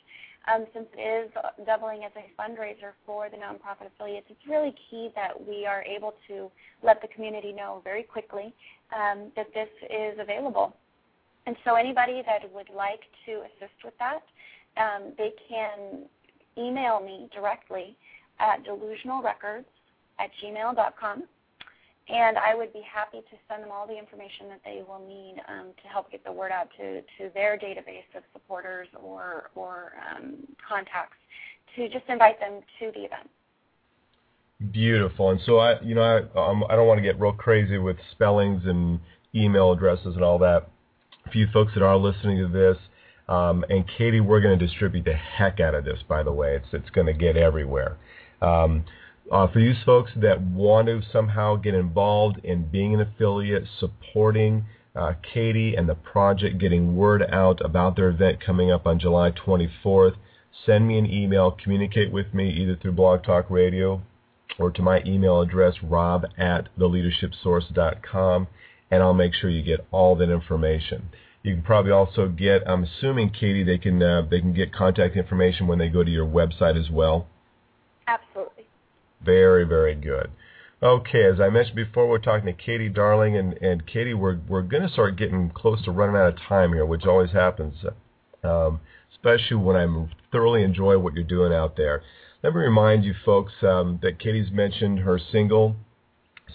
Um, 0.46 0.66
since 0.74 0.87
it 0.96 1.00
is 1.00 1.30
doubling 1.66 2.04
as 2.04 2.12
a 2.14 2.28
fundraiser 2.40 2.92
for 3.04 3.28
the 3.30 3.37
nonprofit 3.37 3.88
affiliates, 3.88 4.26
it's 4.28 4.46
really 4.46 4.74
key 4.90 5.09
that 5.16 5.32
we 5.35 5.66
are 5.66 5.82
able 5.82 6.14
to 6.28 6.50
let 6.85 7.00
the 7.00 7.09
community 7.09 7.52
know 7.52 7.80
very 7.82 8.02
quickly 8.02 8.54
um, 8.94 9.32
that 9.35 9.46
this 9.54 9.68
is 9.90 10.18
available. 10.20 10.76
And 11.46 11.56
so, 11.64 11.74
anybody 11.74 12.22
that 12.26 12.52
would 12.52 12.68
like 12.74 13.00
to 13.24 13.42
assist 13.42 13.74
with 13.85 13.94
that, 13.98 14.22
um, 14.76 15.14
they 15.16 15.32
can 15.48 16.04
email 16.59 17.00
me 17.00 17.28
directly 17.35 17.96
at 18.38 18.64
deluzionalrecords 18.64 19.64
at 20.20 20.30
gmail.com 20.42 21.24
and 22.08 22.38
I 22.38 22.54
would 22.54 22.72
be 22.72 22.82
happy 22.82 23.18
to 23.18 23.36
send 23.48 23.62
them 23.62 23.70
all 23.72 23.86
the 23.86 23.98
information 23.98 24.48
that 24.48 24.60
they 24.64 24.82
will 24.86 25.04
need 25.06 25.36
um, 25.48 25.72
to 25.82 25.88
help 25.88 26.10
get 26.10 26.24
the 26.24 26.32
word 26.32 26.52
out 26.52 26.68
to, 26.78 27.00
to 27.00 27.32
their 27.34 27.58
database 27.58 28.06
of 28.16 28.22
supporters 28.32 28.88
or, 29.02 29.50
or 29.54 29.92
um, 30.14 30.36
contacts 30.66 31.16
to 31.74 31.88
just 31.88 32.04
invite 32.08 32.38
them 32.38 32.60
to 32.78 32.92
the 32.92 33.04
event. 33.04 33.28
Beautiful. 34.72 35.30
And 35.30 35.40
so 35.44 35.58
I, 35.58 35.80
you 35.82 35.94
know, 35.94 36.02
I, 36.02 36.50
um, 36.50 36.64
I 36.70 36.76
don't 36.76 36.86
want 36.86 36.98
to 36.98 37.02
get 37.02 37.20
real 37.20 37.32
crazy 37.32 37.76
with 37.76 37.96
spellings 38.12 38.62
and 38.64 39.00
email 39.34 39.72
addresses 39.72 40.14
and 40.14 40.22
all 40.22 40.38
that. 40.38 40.68
For 41.30 41.38
you 41.38 41.48
folks 41.52 41.72
that 41.74 41.82
are 41.82 41.96
listening 41.96 42.38
to 42.38 42.48
this, 42.48 42.78
um, 43.28 43.64
and 43.68 43.84
Katey, 43.88 44.24
we're 44.24 44.40
going 44.40 44.56
to 44.56 44.66
distribute 44.66 45.04
the 45.04 45.12
heck 45.12 45.58
out 45.58 45.74
of 45.74 45.84
this. 45.84 45.98
By 46.08 46.22
the 46.22 46.32
way, 46.32 46.54
it's 46.54 46.68
it's 46.72 46.90
going 46.90 47.08
to 47.08 47.12
get 47.12 47.36
everywhere. 47.36 47.98
Uh, 49.30 49.48
for 49.48 49.58
you 49.58 49.74
folks 49.84 50.12
that 50.16 50.40
want 50.40 50.86
to 50.86 51.02
somehow 51.12 51.56
get 51.56 51.74
involved 51.74 52.38
in 52.44 52.68
being 52.68 52.94
an 52.94 53.00
affiliate, 53.00 53.64
supporting 53.80 54.64
uh, 54.94 55.14
Katey 55.34 55.76
and 55.76 55.88
the 55.88 55.96
project, 55.96 56.58
getting 56.58 56.96
word 56.96 57.22
out 57.30 57.64
about 57.64 57.96
their 57.96 58.08
event 58.08 58.40
coming 58.44 58.70
up 58.70 58.86
on 58.86 59.00
July 59.00 59.32
24th, 59.32 60.14
send 60.64 60.86
me 60.86 60.96
an 60.98 61.06
email, 61.06 61.50
communicate 61.50 62.12
with 62.12 62.32
me 62.32 62.50
either 62.50 62.76
through 62.76 62.92
Blog 62.92 63.24
Talk 63.24 63.50
Radio 63.50 64.00
or 64.58 64.70
to 64.70 64.80
my 64.80 65.02
email 65.04 65.40
address, 65.40 65.74
rob 65.82 66.24
at 66.38 66.68
theleadershipsource.com, 66.78 68.46
and 68.90 69.02
I'll 69.02 69.12
make 69.14 69.34
sure 69.34 69.50
you 69.50 69.62
get 69.62 69.86
all 69.90 70.16
that 70.16 70.30
information. 70.30 71.10
You 71.42 71.54
can 71.54 71.62
probably 71.62 71.92
also 71.92 72.28
get, 72.28 72.62
I'm 72.66 72.84
assuming, 72.84 73.30
Katey, 73.30 73.66
they 73.66 73.78
can 73.78 74.02
uh, 74.02 74.22
they 74.28 74.40
can 74.40 74.52
get 74.54 74.72
contact 74.72 75.16
information 75.16 75.66
when 75.66 75.78
they 75.78 75.88
go 75.88 76.02
to 76.02 76.10
your 76.10 76.26
website 76.26 76.80
as 76.80 76.90
well. 76.90 77.28
Absolutely. 78.08 78.55
Very, 79.24 79.64
very 79.64 79.94
good. 79.94 80.31
Okay, 80.83 81.24
as 81.24 81.40
I 81.40 81.48
mentioned 81.48 81.76
before, 81.76 82.07
we're 82.07 82.18
talking 82.18 82.46
to 82.46 82.52
Katey 82.52 82.94
Darling, 82.94 83.37
and, 83.37 83.55
and 83.62 83.87
Katey, 83.87 84.14
we're 84.14 84.38
we're 84.46 84.62
going 84.62 84.83
to 84.83 84.90
start 84.90 85.16
getting 85.16 85.50
close 85.50 85.83
to 85.85 85.90
running 85.90 86.16
out 86.16 86.29
of 86.29 86.37
time 86.37 86.74
here, 86.74 86.85
which 86.85 87.07
always 87.07 87.31
happens, 87.31 87.74
um, 88.44 88.81
especially 89.12 89.57
when 89.57 89.74
I 89.74 90.07
thoroughly 90.31 90.62
enjoy 90.62 90.98
what 90.98 91.14
you're 91.14 91.24
doing 91.24 91.52
out 91.52 91.76
there. 91.79 92.02
Let 92.42 92.55
me 92.55 92.61
remind 92.61 93.05
you 93.05 93.14
folks 93.24 93.55
um, 93.62 93.98
that 94.02 94.18
Katey's 94.18 94.52
mentioned 94.52 94.98
her 95.00 95.18
single, 95.18 95.76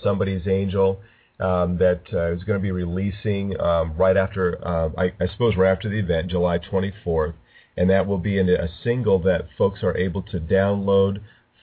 "Somebody's 0.04 0.48
Angel," 0.48 1.02
um, 1.40 1.78
that 1.80 2.02
uh, 2.14 2.32
is 2.32 2.44
going 2.44 2.60
to 2.60 2.64
be 2.64 2.72
releasing 2.72 3.60
um, 3.60 3.98
right 3.98 4.16
after, 4.16 4.60
uh, 4.66 4.90
I, 4.98 5.06
I 5.20 5.28
suppose, 5.32 5.56
right 5.58 5.72
after 5.72 5.90
the 5.90 5.98
event, 5.98 6.30
July 6.30 6.60
24th, 6.60 7.34
and 7.76 7.90
that 7.90 8.06
will 8.06 8.20
be 8.20 8.38
a 8.38 8.70
single 8.84 9.18
that 9.24 9.48
folks 9.58 9.82
are 9.82 9.98
able 9.98 10.22
to 10.22 10.40
download 10.40 11.22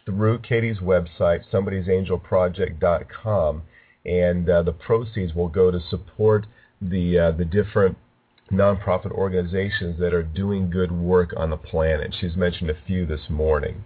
through 0.09 0.38
Katey's 0.38 0.79
website, 0.79 1.42
somebody'sangelproject.com, 1.53 3.62
and 4.07 4.49
uh, 4.49 4.62
the 4.62 4.73
proceeds 4.73 5.35
will 5.35 5.49
go 5.49 5.71
to 5.71 5.79
support 5.90 6.47
the 6.81 7.18
uh, 7.18 7.33
the 7.33 7.44
different 7.44 7.99
nonprofit 8.51 9.11
organizations 9.11 10.01
that 10.01 10.14
are 10.14 10.23
doing 10.23 10.71
good 10.71 10.90
work 10.90 11.35
on 11.37 11.51
the 11.51 11.59
planet. 11.59 12.16
She's 12.18 12.37
mentioned 12.37 12.71
a 12.71 12.79
few 12.87 13.05
this 13.05 13.29
morning. 13.29 13.85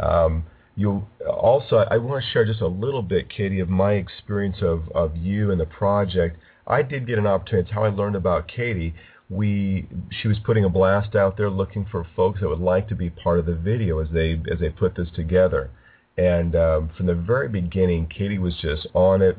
Um, 0.00 0.44
you 0.76 1.08
also, 1.28 1.78
I 1.90 1.96
want 1.96 2.22
to 2.22 2.30
share 2.30 2.44
just 2.44 2.60
a 2.60 2.68
little 2.68 3.02
bit, 3.02 3.28
Katey, 3.28 3.60
of 3.60 3.68
my 3.68 3.94
experience 3.94 4.58
of, 4.62 4.88
of 4.94 5.16
you 5.16 5.50
and 5.50 5.60
the 5.60 5.66
project. 5.66 6.38
I 6.68 6.82
did 6.82 7.08
get 7.08 7.18
an 7.18 7.26
opportunity. 7.26 7.66
It's 7.66 7.74
how 7.74 7.82
I 7.82 7.88
learned 7.88 8.14
about 8.14 8.46
Katey 8.46 8.92
we 9.30 9.86
she 10.10 10.28
was 10.28 10.38
putting 10.44 10.64
a 10.64 10.68
blast 10.68 11.14
out 11.14 11.36
there 11.36 11.50
looking 11.50 11.86
for 11.90 12.06
folks 12.16 12.40
that 12.40 12.48
would 12.48 12.60
like 12.60 12.88
to 12.88 12.94
be 12.94 13.10
part 13.10 13.38
of 13.38 13.46
the 13.46 13.54
video 13.54 13.98
as 13.98 14.08
they 14.12 14.40
as 14.50 14.60
they 14.60 14.70
put 14.70 14.96
this 14.96 15.08
together. 15.14 15.70
And 16.16 16.56
um, 16.56 16.90
from 16.96 17.06
the 17.06 17.14
very 17.14 17.48
beginning, 17.48 18.08
Katey 18.08 18.40
was 18.40 18.56
just 18.60 18.86
on 18.92 19.22
it, 19.22 19.38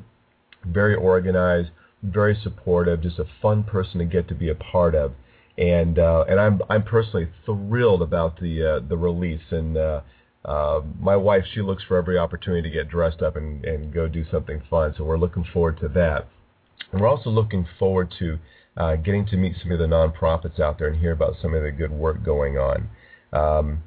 very 0.64 0.96
organized, 0.96 1.72
very 2.04 2.40
supportive, 2.42 3.02
just 3.02 3.20
a 3.20 3.26
fun 3.42 3.64
person 3.64 4.00
to 4.00 4.06
get 4.06 4.30
to 4.30 4.36
be 4.36 4.50
a 4.50 4.56
part 4.56 4.96
of. 4.96 5.14
And 5.58 6.00
uh, 6.00 6.26
and 6.30 6.40
I'm 6.40 6.62
I'm 6.70 6.84
personally 6.84 7.30
thrilled 7.46 8.02
about 8.02 8.40
the 8.40 8.64
uh, 8.64 8.88
the 8.88 8.96
release 8.96 9.52
and 9.52 9.76
uh, 9.76 10.02
uh, 10.46 10.82
my 11.00 11.16
wife, 11.16 11.44
she 11.54 11.62
looks 11.62 11.84
for 11.84 11.98
every 11.98 12.18
opportunity 12.18 12.70
to 12.70 12.74
get 12.74 12.90
dressed 12.90 13.22
up 13.22 13.36
and, 13.36 13.64
and 13.66 13.94
go 13.94 14.08
do 14.08 14.26
something 14.32 14.62
fun. 14.70 14.94
So 14.98 15.04
we're 15.04 15.18
looking 15.18 15.44
forward 15.44 15.80
to 15.82 15.90
that. 15.90 16.28
And 16.92 17.02
we're 17.02 17.08
also 17.08 17.30
looking 17.30 17.68
forward 17.78 18.14
to 18.20 18.40
uh, 18.78 18.96
getting 18.96 19.26
to 19.28 19.38
meet 19.38 19.56
some 19.62 19.72
of 19.72 19.80
the 19.80 19.86
nonprofits 19.86 20.60
out 20.60 20.80
there 20.80 20.88
and 20.88 21.00
hear 21.00 21.12
about 21.12 21.36
some 21.42 21.54
of 21.54 21.64
the 21.64 21.72
good 21.72 21.92
work 21.92 22.24
going 22.24 22.58
on. 22.58 22.90
Um, 23.34 23.84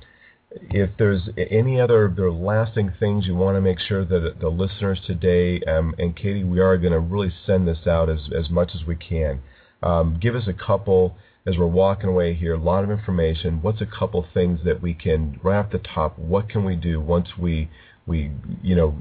if 0.71 0.91
there's 0.99 1.29
any 1.37 1.81
other 1.81 2.13
the 2.15 2.31
lasting 2.31 2.93
things 3.01 3.27
you 3.27 3.35
want 3.35 3.57
to 3.57 3.61
make 3.61 3.79
sure 3.79 4.05
that 4.05 4.41
the 4.41 4.49
listeners 4.49 5.01
today, 5.07 5.61
um, 5.63 5.95
and 5.99 6.15
Katey, 6.15 6.49
we 6.49 6.61
are 6.61 6.77
going 6.77 6.93
to 6.93 7.01
really 7.01 7.33
send 7.47 7.67
this 7.67 7.87
out 7.87 8.11
as, 8.11 8.29
as 8.37 8.51
much 8.51 8.73
as 8.75 8.87
we 8.87 8.97
can. 8.97 9.41
Um, 9.83 10.19
give 10.21 10.35
us 10.35 10.47
a 10.47 10.53
couple 10.53 11.17
as 11.47 11.57
we're 11.59 11.67
walking 11.67 12.09
away 12.09 12.35
here, 12.35 12.55
a 12.55 12.59
lot 12.59 12.85
of 12.85 12.91
information. 12.91 13.63
What's 13.63 13.81
a 13.81 13.87
couple 13.87 14.25
things 14.33 14.61
that 14.65 14.81
we 14.81 14.95
can 14.95 15.41
right 15.43 15.59
off 15.59 15.73
the 15.73 15.79
top? 15.79 16.19
What 16.19 16.49
can 16.49 16.65
we 16.65 16.77
do 16.77 17.01
once 17.01 17.29
we 17.39 17.69
we 18.07 18.33
you 18.63 18.75
know 18.75 18.97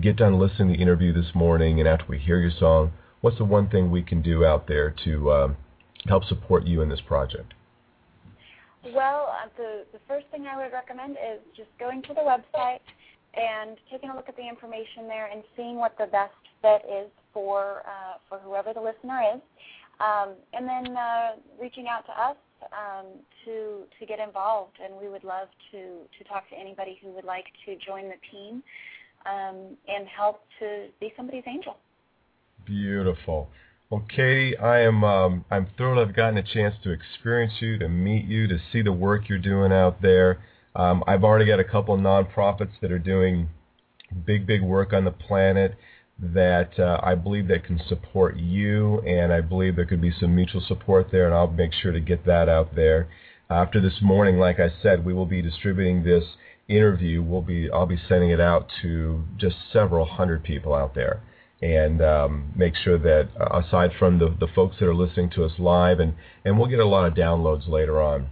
get 0.00 0.16
done 0.16 0.38
listening 0.38 0.68
to 0.68 0.76
the 0.76 0.82
interview 0.82 1.12
this 1.12 1.34
morning, 1.34 1.78
and 1.78 1.88
after 1.88 2.04
we 2.08 2.18
hear 2.18 2.38
your 2.38 2.52
song? 2.58 2.92
What's 3.26 3.38
the 3.38 3.44
one 3.44 3.68
thing 3.68 3.90
we 3.90 4.04
can 4.04 4.22
do 4.22 4.44
out 4.44 4.68
there 4.68 4.94
to 5.02 5.32
um, 5.32 5.56
help 6.06 6.24
support 6.26 6.64
you 6.64 6.82
in 6.82 6.88
this 6.88 7.00
project? 7.00 7.54
Well, 8.94 9.34
uh, 9.34 9.48
the 9.56 9.84
the 9.92 9.98
first 10.06 10.26
thing 10.30 10.46
I 10.46 10.56
would 10.56 10.72
recommend 10.72 11.16
is 11.16 11.40
just 11.56 11.70
going 11.80 12.02
to 12.02 12.14
the 12.14 12.20
website 12.20 12.86
and 13.34 13.78
taking 13.90 14.10
a 14.10 14.14
look 14.14 14.28
at 14.28 14.36
the 14.36 14.48
information 14.48 15.08
there 15.08 15.26
and 15.26 15.42
seeing 15.56 15.74
what 15.74 15.98
the 15.98 16.06
best 16.06 16.38
fit 16.62 16.82
is 16.88 17.10
for 17.34 17.82
uh, 17.84 18.18
for 18.28 18.38
whoever 18.38 18.72
the 18.72 18.80
listener 18.80 19.20
is. 19.34 19.40
Um, 19.98 20.34
and 20.52 20.68
then 20.68 20.96
uh, 20.96 21.30
reaching 21.60 21.88
out 21.88 22.06
to 22.06 22.12
us 22.12 22.36
um, 22.70 23.06
to 23.44 23.90
to 23.98 24.06
get 24.06 24.20
involved, 24.20 24.78
and 24.80 24.94
we 24.94 25.08
would 25.08 25.24
love 25.24 25.48
to 25.72 25.78
to 26.16 26.24
talk 26.28 26.48
to 26.50 26.56
anybody 26.56 27.00
who 27.02 27.10
would 27.10 27.24
like 27.24 27.46
to 27.64 27.74
join 27.74 28.04
the 28.04 28.20
team 28.30 28.62
um, 29.26 29.76
and 29.88 30.06
help 30.06 30.44
to 30.60 30.86
be 31.00 31.12
somebody's 31.16 31.42
angel. 31.48 31.76
Beautiful. 32.66 33.48
Well, 33.88 34.04
Katey, 34.14 34.60
I 34.60 34.80
am 34.80 35.04
um, 35.04 35.44
I'm 35.50 35.68
thrilled 35.76 35.98
I've 35.98 36.14
gotten 36.16 36.36
a 36.36 36.42
chance 36.42 36.74
to 36.82 36.90
experience 36.90 37.54
you, 37.60 37.78
to 37.78 37.88
meet 37.88 38.24
you, 38.24 38.48
to 38.48 38.58
see 38.72 38.82
the 38.82 38.92
work 38.92 39.28
you're 39.28 39.38
doing 39.38 39.72
out 39.72 40.02
there. 40.02 40.40
Um, 40.74 41.04
I've 41.06 41.24
already 41.24 41.46
got 41.46 41.60
a 41.60 41.64
couple 41.64 41.94
of 41.94 42.00
nonprofits 42.00 42.72
that 42.82 42.90
are 42.90 42.98
doing 42.98 43.48
big, 44.26 44.46
big 44.46 44.62
work 44.62 44.92
on 44.92 45.04
the 45.04 45.12
planet 45.12 45.76
that 46.18 46.78
uh, 46.78 46.98
I 47.02 47.14
believe 47.14 47.48
that 47.48 47.64
can 47.64 47.80
support 47.88 48.36
you, 48.36 49.00
and 49.02 49.32
I 49.32 49.40
believe 49.40 49.76
there 49.76 49.86
could 49.86 50.00
be 50.00 50.12
some 50.18 50.34
mutual 50.34 50.62
support 50.66 51.10
there, 51.12 51.26
and 51.26 51.34
I'll 51.34 51.46
make 51.46 51.72
sure 51.72 51.92
to 51.92 52.00
get 52.00 52.26
that 52.26 52.48
out 52.48 52.74
there. 52.74 53.08
After 53.48 53.80
this 53.80 54.00
morning, 54.02 54.38
like 54.38 54.58
I 54.58 54.70
said, 54.82 55.04
we 55.04 55.14
will 55.14 55.26
be 55.26 55.42
distributing 55.42 56.02
this 56.02 56.24
interview. 56.68 57.22
We'll 57.22 57.42
be 57.42 57.70
I'll 57.70 57.86
be 57.86 58.00
sending 58.08 58.30
it 58.30 58.40
out 58.40 58.68
to 58.82 59.22
just 59.36 59.56
several 59.72 60.04
hundred 60.04 60.42
people 60.42 60.74
out 60.74 60.94
there, 60.96 61.22
and 61.62 62.02
um, 62.02 62.52
make 62.54 62.74
sure 62.76 62.98
that 62.98 63.28
uh, 63.40 63.60
aside 63.60 63.90
from 63.98 64.18
the 64.18 64.36
the 64.40 64.48
folks 64.54 64.76
that 64.78 64.86
are 64.86 64.94
listening 64.94 65.30
to 65.30 65.44
us 65.44 65.52
live, 65.58 66.00
and 66.00 66.14
and 66.44 66.58
we'll 66.58 66.68
get 66.68 66.80
a 66.80 66.86
lot 66.86 67.06
of 67.06 67.14
downloads 67.14 67.68
later 67.68 68.00
on. 68.00 68.28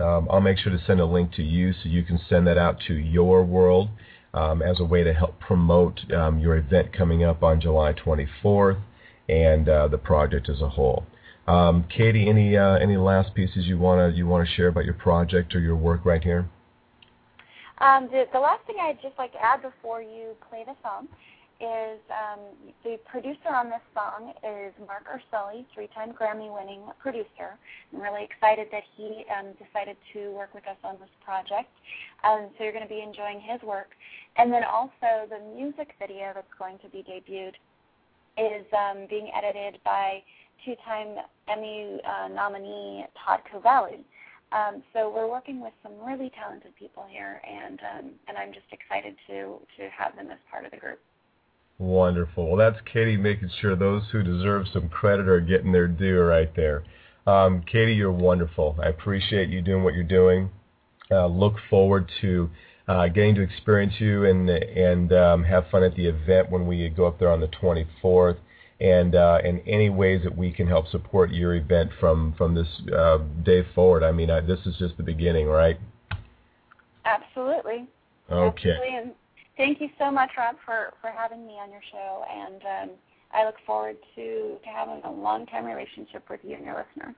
Um, 0.00 0.28
I'll 0.30 0.40
make 0.40 0.58
sure 0.58 0.72
to 0.72 0.84
send 0.86 1.00
a 1.00 1.04
link 1.04 1.32
to 1.34 1.42
you 1.42 1.72
so 1.72 1.88
you 1.88 2.02
can 2.02 2.18
send 2.28 2.46
that 2.48 2.58
out 2.58 2.80
to 2.88 2.94
your 2.94 3.44
world 3.44 3.90
um, 4.32 4.60
as 4.60 4.80
a 4.80 4.84
way 4.84 5.04
to 5.04 5.12
help 5.12 5.38
promote 5.38 6.00
um, 6.12 6.40
your 6.40 6.56
event 6.56 6.92
coming 6.92 7.22
up 7.22 7.44
on 7.44 7.60
July 7.60 7.92
24th 7.92 8.80
and 9.28 9.68
uh, 9.68 9.86
the 9.86 9.98
project 9.98 10.48
as 10.48 10.60
a 10.60 10.68
whole. 10.68 11.04
Um, 11.46 11.84
Katey, 11.96 12.28
any 12.28 12.56
uh, 12.56 12.76
any 12.76 12.96
last 12.96 13.34
pieces 13.34 13.66
you 13.66 13.78
wanna 13.78 14.08
you 14.08 14.26
wanna 14.26 14.46
share 14.56 14.68
about 14.68 14.84
your 14.84 14.94
project 14.94 15.54
or 15.54 15.60
your 15.60 15.76
work 15.76 16.04
right 16.04 16.24
here? 16.24 16.48
Um, 17.78 18.08
the, 18.10 18.24
the 18.32 18.38
last 18.38 18.64
thing 18.66 18.76
I'd 18.80 19.02
just 19.02 19.18
like 19.18 19.32
to 19.32 19.44
add 19.44 19.60
before 19.60 20.00
you 20.00 20.34
play 20.48 20.64
the 20.64 20.74
song 20.82 21.08
is 21.64 22.00
um, 22.12 22.40
the 22.84 22.98
producer 23.08 23.48
on 23.48 23.70
this 23.70 23.80
song 23.94 24.32
is 24.44 24.72
Mark 24.86 25.04
Urseli, 25.08 25.64
three-time 25.74 26.12
Grammy-winning 26.12 26.82
producer. 27.00 27.56
I'm 27.92 28.00
really 28.00 28.24
excited 28.24 28.68
that 28.70 28.82
he 28.96 29.24
um, 29.32 29.56
decided 29.56 29.96
to 30.12 30.30
work 30.32 30.52
with 30.54 30.66
us 30.68 30.76
on 30.84 30.96
this 31.00 31.10
project. 31.24 31.72
Um, 32.22 32.50
so 32.56 32.64
you're 32.64 32.72
going 32.72 32.84
to 32.84 32.88
be 32.88 33.00
enjoying 33.00 33.40
his 33.40 33.62
work. 33.62 33.88
And 34.36 34.52
then 34.52 34.64
also 34.64 35.24
the 35.28 35.40
music 35.56 35.94
video 35.98 36.32
that's 36.34 36.54
going 36.58 36.78
to 36.84 36.88
be 36.88 37.02
debuted 37.02 37.54
is 38.36 38.66
um, 38.76 39.06
being 39.08 39.30
edited 39.34 39.80
by 39.84 40.22
two-time 40.64 41.16
Emmy 41.48 42.00
uh, 42.04 42.28
nominee 42.28 43.06
Todd 43.24 43.40
Covelli. 43.48 44.04
Um, 44.52 44.82
so 44.92 45.10
we're 45.10 45.30
working 45.30 45.60
with 45.60 45.72
some 45.82 45.92
really 46.04 46.30
talented 46.38 46.76
people 46.76 47.04
here, 47.10 47.40
and 47.42 47.80
um, 47.80 48.10
and 48.28 48.38
I'm 48.38 48.52
just 48.52 48.66
excited 48.70 49.16
to 49.26 49.58
to 49.78 49.88
have 49.90 50.14
them 50.14 50.30
as 50.30 50.38
part 50.48 50.64
of 50.64 50.70
the 50.70 50.76
group. 50.76 51.00
Wonderful. 51.78 52.48
Well, 52.48 52.56
that's 52.56 52.80
Katey 52.92 53.18
making 53.18 53.50
sure 53.60 53.74
those 53.74 54.02
who 54.12 54.22
deserve 54.22 54.66
some 54.72 54.88
credit 54.88 55.28
are 55.28 55.40
getting 55.40 55.72
their 55.72 55.88
due 55.88 56.20
right 56.20 56.54
there. 56.54 56.84
Um, 57.26 57.64
Katey, 57.72 57.96
you're 57.96 58.12
wonderful. 58.12 58.76
I 58.82 58.88
appreciate 58.88 59.48
you 59.48 59.60
doing 59.60 59.82
what 59.82 59.94
you're 59.94 60.04
doing. 60.04 60.50
Uh, 61.10 61.26
look 61.26 61.54
forward 61.68 62.10
to 62.20 62.48
uh, 62.86 63.08
getting 63.08 63.34
to 63.34 63.42
experience 63.42 63.94
you 63.98 64.24
and 64.24 64.48
and 64.48 65.12
um, 65.12 65.44
have 65.44 65.64
fun 65.70 65.82
at 65.82 65.96
the 65.96 66.06
event 66.06 66.50
when 66.50 66.66
we 66.66 66.88
go 66.90 67.06
up 67.06 67.18
there 67.18 67.30
on 67.30 67.40
the 67.40 67.48
24th. 67.48 68.36
And 68.80 69.14
uh, 69.14 69.38
and 69.42 69.62
any 69.66 69.88
ways 69.88 70.22
that 70.24 70.36
we 70.36 70.52
can 70.52 70.66
help 70.66 70.88
support 70.88 71.30
your 71.30 71.54
event 71.54 71.90
from 71.98 72.34
from 72.36 72.54
this 72.54 72.68
uh, 72.94 73.18
day 73.44 73.64
forward. 73.74 74.02
I 74.02 74.12
mean, 74.12 74.30
I, 74.30 74.40
this 74.40 74.58
is 74.66 74.76
just 74.78 74.96
the 74.96 75.02
beginning, 75.02 75.46
right? 75.46 75.78
Absolutely. 77.04 77.86
Okay. 78.30 78.70
Absolutely. 78.70 78.96
And 78.96 79.12
thank 79.56 79.80
you 79.80 79.88
so 79.98 80.10
much, 80.10 80.30
Rob, 80.36 80.56
for 80.64 80.92
for 81.00 81.10
having 81.10 81.46
me 81.46 81.54
on 81.54 81.70
your 81.70 81.82
show. 81.92 82.24
And 82.30 82.90
um, 82.90 82.96
I 83.32 83.44
look 83.44 83.56
forward 83.66 83.96
to 84.16 84.56
to 84.62 84.68
having 84.68 85.02
a 85.04 85.10
long 85.10 85.46
time 85.46 85.64
relationship 85.64 86.28
with 86.30 86.40
you 86.42 86.56
and 86.56 86.64
your 86.64 86.76
listeners. 86.76 87.14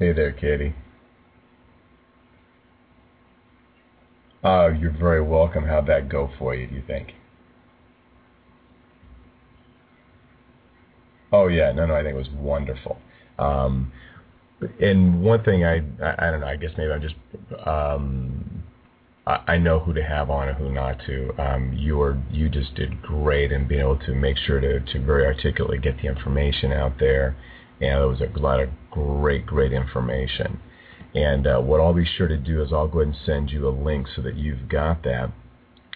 Hey 0.01 0.13
there, 0.13 0.33
Katey. 0.33 0.73
Oh, 4.43 4.69
you're 4.69 4.97
very 4.99 5.21
welcome. 5.21 5.67
How'd 5.67 5.89
that 5.89 6.09
go 6.09 6.31
for 6.39 6.55
you, 6.55 6.67
do 6.67 6.75
you 6.77 6.83
think? 6.87 7.09
Oh 11.31 11.49
yeah, 11.49 11.73
no, 11.73 11.85
no, 11.85 11.95
I 11.95 12.03
think 12.03 12.15
it 12.15 12.19
was 12.19 12.31
wonderful. 12.31 12.97
Um, 13.39 13.93
and 14.81 15.23
one 15.23 15.45
thing 15.45 15.67
I, 15.67 15.83
I, 16.03 16.29
I 16.29 16.31
don't 16.31 16.41
know, 16.41 16.47
I 16.47 16.57
guess 16.57 16.71
maybe 16.79 16.91
I'm 16.93 17.03
just, 17.03 17.17
um, 17.67 18.63
I, 19.27 19.59
know 19.59 19.81
who 19.81 19.93
to 19.93 20.03
have 20.03 20.31
on 20.31 20.49
and 20.49 20.57
who 20.57 20.73
not 20.73 20.97
to. 21.09 21.31
Um, 21.39 21.75
you 21.75 21.99
were, 21.99 22.17
you 22.31 22.49
just 22.49 22.75
did 22.75 23.03
great 23.03 23.53
in 23.53 23.69
being 23.69 23.83
able 23.83 23.99
to 23.99 24.15
make 24.15 24.39
sure 24.39 24.61
to, 24.61 24.81
to 24.81 25.01
very 25.05 25.27
articulately 25.27 25.77
get 25.77 25.99
the 26.01 26.09
information 26.09 26.73
out 26.73 26.99
there, 26.99 27.37
and 27.81 28.03
it 28.03 28.07
was 28.07 28.21
a 28.21 28.39
lot 28.39 28.61
of 28.61 28.69
great, 28.91 29.47
great 29.47 29.73
information. 29.73 30.61
And 31.15 31.47
uh, 31.47 31.61
what 31.61 31.81
I'll 31.81 31.95
be 31.95 32.07
sure 32.17 32.29
to 32.29 32.37
do 32.37 32.63
is 32.63 32.73
I'll 32.73 32.87
go 32.87 33.01
ahead 33.01 33.15
and 33.15 33.27
send 33.27 33.51
you 33.51 33.69
a 33.69 33.71
link 33.71 34.07
so 34.15 34.23
that 34.23 34.37
you've 34.37 34.69
got 34.69 35.03
that. 35.05 35.33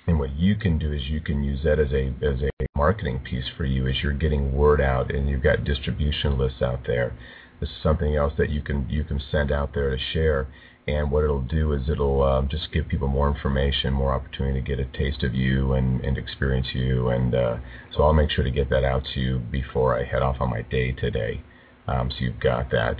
And 0.07 0.19
what 0.19 0.37
you 0.37 0.57
can 0.57 0.79
do 0.79 0.93
is 0.93 1.03
you 1.09 1.21
can 1.21 1.43
use 1.43 1.61
that 1.65 1.79
as 1.79 1.93
a 1.93 2.13
as 2.23 2.43
a 2.43 2.51
marketing 2.77 3.21
piece 3.21 3.45
for 3.57 3.65
you 3.65 3.87
as 3.87 4.03
you're 4.03 4.13
getting 4.13 4.53
word 4.53 4.81
out 4.81 5.15
and 5.15 5.29
you've 5.29 5.43
got 5.43 5.65
distribution 5.65 6.37
lists 6.37 6.61
out 6.61 6.81
there. 6.87 7.17
This 7.61 7.71
is 7.71 7.77
something 7.83 8.15
else 8.15 8.35
that 8.37 8.51
you 8.51 8.61
can 8.61 8.87
you 8.91 9.05
can 9.05 9.21
send 9.31 9.51
out 9.51 9.73
there 9.73 9.91
to 9.91 9.99
share. 10.13 10.49
And 10.87 11.11
what 11.11 11.25
it'll 11.25 11.41
do 11.41 11.73
is 11.73 11.89
it'll 11.89 12.23
um, 12.23 12.49
just 12.51 12.71
give 12.71 12.89
people 12.89 13.09
more 13.09 13.31
information, 13.31 13.95
more 13.95 14.13
opportunity 14.13 14.61
to 14.61 14.67
get 14.67 14.79
a 14.79 14.85
taste 14.85 15.23
of 15.23 15.35
you 15.35 15.73
and, 15.73 16.05
and 16.05 16.19
experience 16.19 16.67
you. 16.75 17.09
And 17.09 17.35
uh, 17.35 17.57
so 17.97 18.03
I'll 18.03 18.13
make 18.13 18.31
sure 18.31 18.45
to 18.45 18.51
get 18.51 18.69
that 18.69 18.85
out 18.85 19.03
to 19.15 19.21
you 19.21 19.39
before 19.39 19.99
I 19.99 20.05
head 20.05 20.21
off 20.21 20.37
on 20.41 20.51
my 20.51 20.61
day 20.61 20.93
today. 20.93 21.43
Um, 21.87 22.11
so 22.11 22.17
you've 22.21 22.41
got 22.41 22.71
that. 22.71 22.97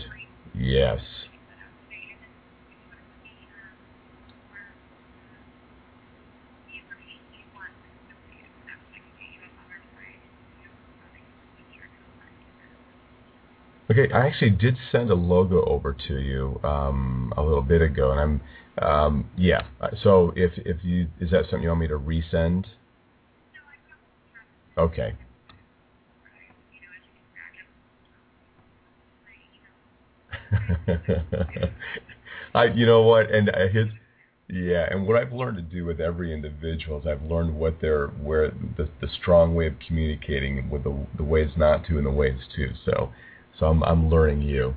Yes. 0.55 1.01
Okay, 13.91 14.11
I 14.13 14.27
actually 14.27 14.51
did 14.51 14.77
send 14.91 15.11
a 15.11 15.15
logo 15.15 15.63
over 15.67 15.95
to 16.09 16.19
you 16.19 16.59
um, 16.65 17.33
a 17.37 17.43
little 17.43 17.63
bit 17.63 17.83
ago, 17.83 18.13
and 18.13 18.21
I'm 18.21 18.41
um, 18.83 19.31
yeah. 19.37 19.63
So 20.03 20.33
if 20.37 20.53
if 20.57 20.79
you 20.83 21.09
is 21.21 21.31
that 21.31 21.45
something 21.45 21.63
you 21.63 21.69
want 21.69 21.81
me 21.81 21.89
to 21.89 21.99
resend? 21.99 22.65
Okay. 24.79 25.15
I 32.55 32.65
you 32.67 32.87
know 32.87 33.03
what 33.03 33.31
and 33.31 33.49
uh, 33.51 33.69
his 33.69 33.89
yeah 34.49 34.87
and 34.91 35.07
what 35.07 35.17
I've 35.17 35.33
learned 35.33 35.57
to 35.57 35.63
do 35.63 35.85
with 35.85 36.01
every 36.01 36.33
individual 36.33 37.01
is 37.01 37.07
I've 37.07 37.23
learned 37.23 37.55
what 37.57 37.81
their 37.81 38.09
where 38.09 38.51
the 38.51 38.89
the 39.01 39.09
strong 39.09 39.55
way 39.55 39.67
of 39.69 39.75
communicating 39.87 40.69
with 40.71 40.85
the 40.85 41.07
the 41.17 41.25
ways 41.25 41.51
not 41.57 41.85
to 41.87 41.99
and 41.99 42.07
the 42.07 42.11
ways 42.11 42.41
to 42.57 42.73
so 42.85 43.11
so 43.59 43.67
I'm 43.67 43.83
I'm 43.85 44.09
learning 44.11 44.43
you. 44.43 44.75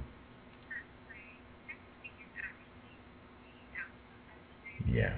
Yeah. 4.87 5.17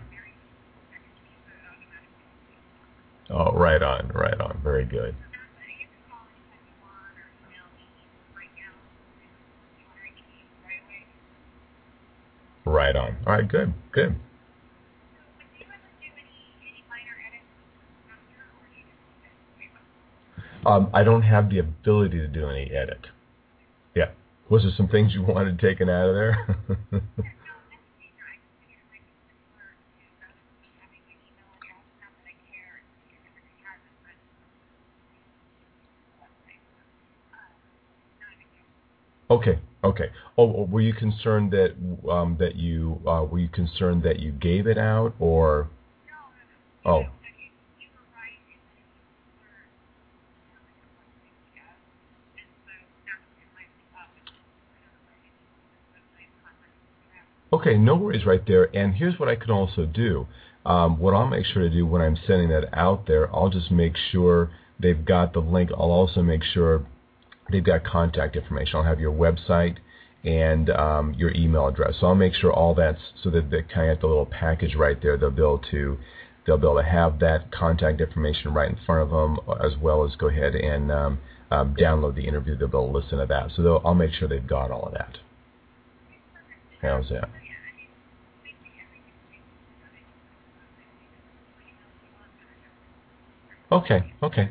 Oh, 3.30 3.52
right 3.54 3.82
on, 3.82 4.10
right 4.14 4.39
on. 4.39 4.60
Very 4.64 4.86
good. 4.86 5.16
Right 12.66 12.95
on. 12.95 13.18
All 13.26 13.34
right, 13.34 13.47
good, 13.47 13.74
good. 13.91 14.16
Um, 20.66 20.89
I 20.93 21.03
don't 21.03 21.22
have 21.22 21.49
the 21.49 21.60
ability 21.60 22.18
to 22.18 22.28
do 22.28 22.49
any 22.49 22.70
edit. 22.72 23.07
Yeah. 23.95 24.10
Was 24.49 24.64
there 24.64 24.72
some 24.76 24.88
things 24.88 25.14
you 25.14 25.24
wanted 25.24 25.57
taken 25.60 25.89
out 25.89 26.10
of 26.10 26.16
there? 26.16 26.57
okay. 39.30 39.59
Okay. 39.84 40.09
Oh, 40.38 40.53
oh, 40.57 40.67
were 40.69 40.82
you 40.82 40.93
concerned 40.93 41.51
that 41.51 41.75
um, 42.09 42.36
that 42.39 42.55
you 42.55 42.99
uh, 43.07 43.23
were 43.23 43.39
you 43.39 43.47
concerned 43.47 44.03
that 44.03 44.19
you 44.19 44.32
gave 44.32 44.67
it 44.67 44.77
out 44.77 45.13
or? 45.19 45.69
Oh. 46.86 47.03
Okay, 57.51 57.77
no 57.77 57.95
worries 57.95 58.25
right 58.25 58.45
there. 58.45 58.75
And 58.75 58.93
here's 58.93 59.19
what 59.19 59.27
I 59.27 59.36
can 59.36 59.49
also 59.49 59.86
do. 59.86 60.27
Um, 60.65 60.99
what 60.99 61.15
I'll 61.15 61.27
make 61.27 61.45
sure 61.45 61.63
to 61.63 61.69
do 61.69 61.86
when 61.86 62.01
I'm 62.01 62.17
sending 62.27 62.49
that 62.49 62.69
out 62.73 63.07
there, 63.07 63.34
I'll 63.36 63.49
just 63.49 63.71
make 63.71 63.93
sure 64.11 64.51
they've 64.80 65.03
got 65.03 65.34
the 65.34 65.39
link. 65.39 65.71
I'll 65.71 65.91
also 65.91 66.21
make 66.21 66.43
sure 66.43 66.86
they've 67.52 67.64
got 67.64 67.84
contact 67.84 68.36
information. 68.36 68.78
I'll 68.78 68.84
have 68.84 69.00
your 69.00 69.14
website 69.14 69.78
and 70.24 70.70
um, 70.70 71.14
your 71.14 71.32
email 71.34 71.68
address. 71.68 71.95
So 72.00 72.08
I'll 72.08 72.16
make 72.16 72.34
sure 72.34 72.52
all 72.52 72.76
that's 72.76 73.00
so 73.24 73.30
that 73.32 73.50
they 73.50 73.62
kind 73.62 73.89
of 73.89 73.95
have 73.95 74.02
the 74.02 74.08
little 74.08 74.26
package 74.26 74.76
right 74.76 75.02
there. 75.02 75.18
They'll 75.18 75.32
be 75.32 75.41
able 75.41 75.64
to 75.72 75.97
they'll 76.45 76.58
be 76.58 76.68
able 76.68 76.78
to 76.78 76.84
have 76.89 77.20
that 77.20 77.52
contact 77.52 78.02
information 78.02 78.54
right 78.54 78.70
in 78.70 78.78
front 78.86 79.02
of 79.04 79.10
them, 79.10 79.39
as 79.64 79.78
well 79.82 80.06
as 80.06 80.16
go 80.16 80.28
ahead 80.28 80.56
and 80.56 80.91
um, 80.91 81.20
um, 81.52 81.76
download 81.80 82.16
the 82.16 82.26
interview. 82.28 82.58
They'll 82.58 82.68
be 82.68 82.78
able 82.78 82.91
to 82.91 82.97
listen 82.97 83.20
to 83.20 83.26
that. 83.26 83.52
So 83.56 83.82
I'll 83.86 83.93
make 83.93 84.14
sure 84.14 84.28
they've 84.28 84.45
got 84.45 84.72
all 84.72 84.84
of 84.84 84.93
that. 84.93 85.18
How's 86.82 87.10
that? 87.10 87.30
Okay, 93.72 94.14
okay. 94.24 94.50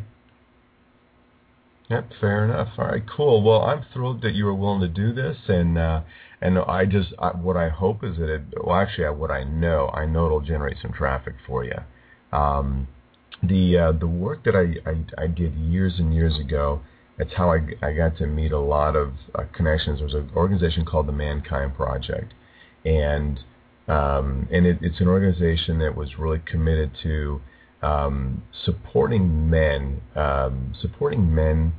Yep, 1.91 2.11
fair 2.20 2.45
enough. 2.45 2.68
All 2.78 2.86
right, 2.86 3.03
cool. 3.09 3.43
Well, 3.43 3.62
I'm 3.62 3.84
thrilled 3.93 4.20
that 4.22 4.34
you 4.34 4.45
were 4.45 4.55
willing 4.55 4.80
to 4.80 4.89
do 4.89 5.12
this, 5.14 5.36
and 5.49 5.78
uh, 5.78 6.03
and 6.41 6.59
I 6.59 6.84
just 6.84 7.14
I, 7.18 7.28
what 7.28 7.57
I 7.57 7.70
hope 7.70 8.05
is 8.05 8.16
that 8.18 8.28
it. 8.28 8.43
Well, 8.62 8.76
actually, 8.76 9.09
what 9.16 9.30
I 9.30 9.45
know, 9.45 9.89
I 9.95 10.05
know 10.05 10.26
it'll 10.26 10.41
generate 10.43 10.76
some 10.82 10.93
traffic 10.93 11.34
for 11.47 11.64
you. 11.64 11.78
Um, 12.30 12.89
the 13.43 13.78
uh, 13.78 13.93
the 13.93 14.07
work 14.07 14.45
that 14.45 14.55
I, 14.55 14.89
I 14.89 15.24
I 15.24 15.26
did 15.28 15.55
years 15.55 15.95
and 15.99 16.14
years 16.14 16.39
ago. 16.39 16.80
That's 17.16 17.32
how 17.36 17.53
I, 17.53 17.61
I 17.82 17.95
got 17.95 18.16
to 18.18 18.26
meet 18.26 18.53
a 18.53 18.61
lot 18.61 18.95
of 18.95 19.14
uh, 19.34 19.45
connections. 19.53 19.99
There's 19.99 20.14
an 20.14 20.30
organization 20.36 20.84
called 20.84 21.09
the 21.09 21.12
Mankind 21.12 21.74
Project, 21.74 22.32
and 22.84 23.41
um, 23.89 24.47
and 24.53 24.66
it, 24.66 24.78
it's 24.82 25.01
an 25.01 25.09
organization 25.09 25.78
that 25.78 25.97
was 25.97 26.18
really 26.18 26.41
committed 26.45 26.91
to 27.03 27.41
um, 27.83 28.43
supporting 28.64 29.49
men, 29.49 30.01
um, 30.16 30.74
supporting 30.81 31.35
men 31.35 31.72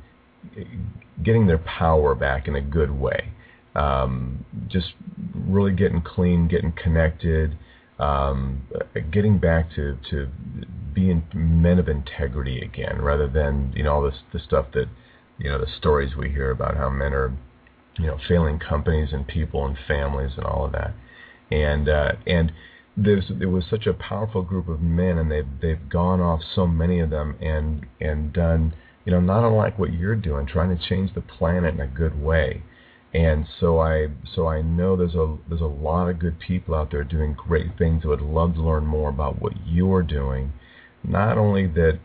getting 1.22 1.46
their 1.46 1.58
power 1.58 2.14
back 2.14 2.48
in 2.48 2.56
a 2.56 2.60
good 2.60 2.90
way. 2.90 3.32
Um, 3.74 4.44
just 4.68 4.94
really 5.34 5.72
getting 5.72 6.02
clean, 6.02 6.48
getting 6.48 6.72
connected, 6.72 7.56
um, 7.98 8.62
getting 9.12 9.38
back 9.38 9.70
to, 9.76 9.96
to 10.10 10.28
being 10.92 11.22
men 11.34 11.78
of 11.78 11.88
integrity 11.88 12.60
again, 12.60 13.00
rather 13.00 13.28
than 13.28 13.72
you 13.76 13.84
know 13.84 13.94
all 13.94 14.02
this 14.02 14.20
the 14.32 14.40
stuff 14.40 14.66
that 14.74 14.86
you 15.38 15.48
know 15.48 15.58
the 15.58 15.70
stories 15.78 16.16
we 16.16 16.30
hear 16.30 16.50
about 16.50 16.76
how 16.76 16.88
men 16.90 17.12
are 17.12 17.32
you 17.98 18.06
know 18.06 18.18
failing 18.26 18.58
companies 18.58 19.10
and 19.12 19.28
people 19.28 19.64
and 19.64 19.76
families 19.86 20.32
and 20.36 20.44
all 20.44 20.64
of 20.64 20.72
that, 20.72 20.94
and 21.52 21.88
uh, 21.88 22.12
and 22.26 22.50
there's 23.02 23.30
there 23.38 23.48
was 23.48 23.64
such 23.70 23.86
a 23.86 23.94
powerful 23.94 24.42
group 24.42 24.68
of 24.68 24.80
men, 24.80 25.18
and 25.18 25.30
they've 25.30 25.48
they've 25.60 25.88
gone 25.88 26.20
off 26.20 26.40
so 26.54 26.66
many 26.66 27.00
of 27.00 27.10
them 27.10 27.36
and 27.40 27.86
and 28.00 28.32
done 28.32 28.74
you 29.04 29.12
know 29.12 29.20
not 29.20 29.46
unlike 29.46 29.78
what 29.78 29.92
you're 29.92 30.16
doing, 30.16 30.46
trying 30.46 30.76
to 30.76 30.88
change 30.88 31.14
the 31.14 31.20
planet 31.20 31.74
in 31.74 31.80
a 31.80 31.86
good 31.86 32.20
way. 32.20 32.62
And 33.12 33.46
so 33.58 33.80
I 33.80 34.08
so 34.34 34.46
I 34.46 34.62
know 34.62 34.96
there's 34.96 35.14
a 35.14 35.36
there's 35.48 35.60
a 35.60 35.66
lot 35.66 36.08
of 36.08 36.18
good 36.18 36.38
people 36.38 36.74
out 36.74 36.90
there 36.90 37.04
doing 37.04 37.34
great 37.34 37.76
things. 37.78 38.02
I 38.04 38.08
would 38.08 38.20
love 38.20 38.54
to 38.54 38.62
learn 38.62 38.86
more 38.86 39.08
about 39.08 39.40
what 39.40 39.52
you're 39.66 40.02
doing. 40.02 40.52
Not 41.02 41.38
only 41.38 41.66
that, 41.66 41.98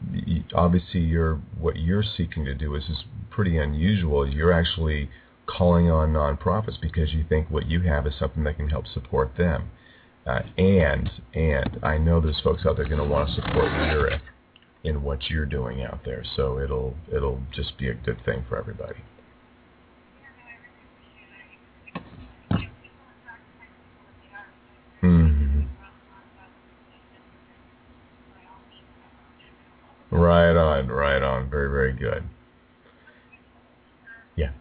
obviously 0.54 1.02
you're 1.02 1.36
what 1.60 1.78
you're 1.78 2.04
seeking 2.04 2.46
to 2.46 2.56
do 2.56 2.74
is 2.76 2.86
is 2.86 3.04
pretty 3.30 3.58
unusual. 3.58 4.28
You're 4.28 4.54
actually 4.54 5.10
calling 5.46 5.92
on 5.92 6.14
nonprofits 6.14 6.82
because 6.82 7.14
you 7.14 7.24
think 7.28 7.52
what 7.52 7.68
you 7.68 7.82
have 7.82 8.08
is 8.08 8.14
something 8.18 8.44
that 8.46 8.58
can 8.58 8.70
help 8.70 8.88
support 8.88 9.38
them. 9.38 9.70
Uh, 10.26 10.42
and 10.58 11.10
and 11.36 11.80
I 11.84 11.98
know 11.98 12.20
there's 12.20 12.40
folks 12.44 12.66
out 12.66 12.78
there 12.78 12.86
going 12.86 12.98
to 12.98 13.04
want 13.04 13.30
to 13.30 13.36
support 13.36 13.72
Lyric 13.72 14.22
in 14.84 15.04
what 15.04 15.30
you're 15.30 15.46
doing 15.46 15.84
out 15.84 16.00
there. 16.04 16.24
So 16.36 16.60
it'll 16.60 16.96
it'll 17.14 17.42
just 17.54 17.78
be 17.78 17.90
a 17.90 17.94
good 17.94 18.18
thing 18.26 18.44
for 18.50 18.58
everybody. 18.58 19.00
Mm-hmm. 25.04 25.62
Right 30.10 30.56
on, 30.56 30.88
right 30.88 31.22
on. 31.22 31.50
Very, 31.50 31.70
very 31.70 31.94
good. 31.94 32.24
Yeah. 34.36 34.52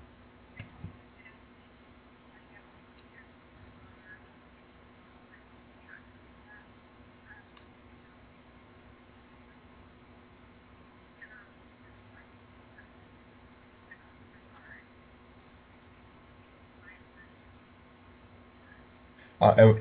And 19.40 19.78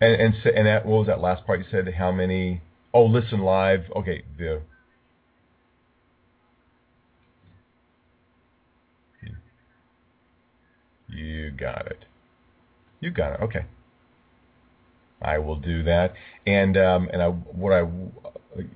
and 0.00 0.20
and, 0.20 0.34
and 0.46 0.66
that 0.66 0.86
what 0.86 0.98
was 0.98 1.06
that 1.06 1.20
last 1.20 1.46
part 1.46 1.60
you 1.60 1.66
said? 1.70 1.92
How 1.94 2.12
many? 2.12 2.62
Oh, 2.94 3.04
listen 3.04 3.40
live. 3.40 3.84
Okay, 3.96 4.24
the 4.38 4.62
you 11.08 11.50
got 11.50 11.86
it. 11.86 12.04
You 13.00 13.10
got 13.10 13.34
it. 13.34 13.40
Okay. 13.42 13.64
I 15.20 15.38
will 15.38 15.56
do 15.56 15.82
that, 15.82 16.14
and 16.46 16.76
um, 16.76 17.08
and 17.12 17.22
I 17.22 17.28
what 17.28 17.72
I 17.72 17.84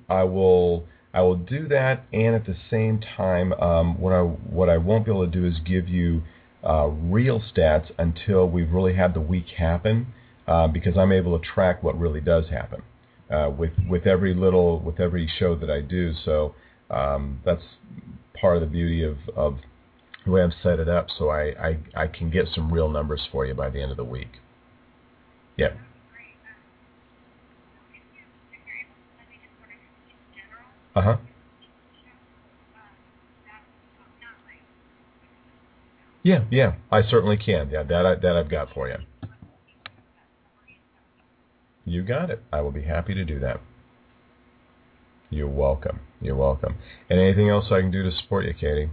I 0.09 0.23
will 0.23 0.85
I 1.13 1.21
will 1.21 1.37
do 1.37 1.67
that, 1.69 2.03
and 2.11 2.35
at 2.35 2.45
the 2.45 2.55
same 2.69 2.99
time, 2.99 3.53
um, 3.53 3.99
what 3.99 4.11
I 4.13 4.21
what 4.21 4.69
I 4.69 4.77
won't 4.77 5.05
be 5.05 5.11
able 5.11 5.25
to 5.25 5.31
do 5.31 5.45
is 5.45 5.59
give 5.59 5.87
you 5.87 6.23
uh, 6.63 6.87
real 6.87 7.41
stats 7.41 7.91
until 7.97 8.49
we've 8.49 8.71
really 8.71 8.93
had 8.95 9.13
the 9.13 9.21
week 9.21 9.47
happen, 9.57 10.07
uh, 10.47 10.67
because 10.67 10.97
I'm 10.97 11.11
able 11.11 11.37
to 11.37 11.45
track 11.45 11.83
what 11.83 11.97
really 11.99 12.21
does 12.21 12.49
happen 12.49 12.81
uh, 13.29 13.49
with 13.49 13.71
with 13.89 14.05
every 14.07 14.33
little 14.33 14.79
with 14.79 14.99
every 14.99 15.27
show 15.39 15.55
that 15.55 15.69
I 15.69 15.81
do. 15.81 16.13
So 16.25 16.55
um, 16.89 17.39
that's 17.45 17.63
part 18.39 18.55
of 18.57 18.61
the 18.61 18.67
beauty 18.67 19.03
of, 19.03 19.17
of 19.35 19.57
the 20.25 20.31
way 20.31 20.43
I've 20.43 20.53
set 20.61 20.79
it 20.79 20.89
up. 20.89 21.07
So 21.17 21.29
I, 21.29 21.53
I 21.69 21.77
I 21.95 22.07
can 22.07 22.29
get 22.29 22.47
some 22.53 22.71
real 22.71 22.89
numbers 22.89 23.21
for 23.31 23.45
you 23.45 23.53
by 23.53 23.69
the 23.69 23.81
end 23.81 23.91
of 23.91 23.97
the 23.97 24.03
week. 24.03 24.39
Yeah. 25.57 25.73
Uh 30.95 31.01
huh. 31.01 31.17
Yeah, 36.23 36.45
yeah, 36.49 36.75
I 36.89 37.01
certainly 37.03 37.37
can. 37.37 37.69
Yeah, 37.69 37.83
that 37.83 38.05
I, 38.05 38.15
that 38.15 38.37
I've 38.37 38.49
got 38.49 38.73
for 38.73 38.87
you. 38.87 38.95
You 41.85 42.01
got 42.03 42.29
it. 42.29 42.41
I 42.51 42.61
will 42.61 42.71
be 42.71 42.83
happy 42.83 43.13
to 43.13 43.25
do 43.25 43.39
that. 43.39 43.59
You're 45.29 45.49
welcome. 45.49 45.99
You're 46.21 46.35
welcome. 46.35 46.75
And 47.09 47.19
anything 47.19 47.49
else 47.49 47.65
I 47.71 47.81
can 47.81 47.91
do 47.91 48.03
to 48.03 48.11
support 48.17 48.45
you, 48.45 48.53
Katey? 48.53 48.89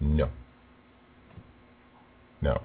No. 0.00 0.28
No. 2.42 2.62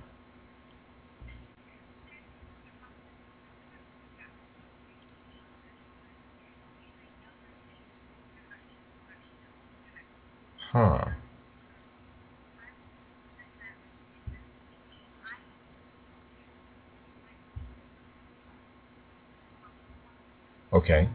Huh. 10.72 11.05
Okay. 20.74 21.09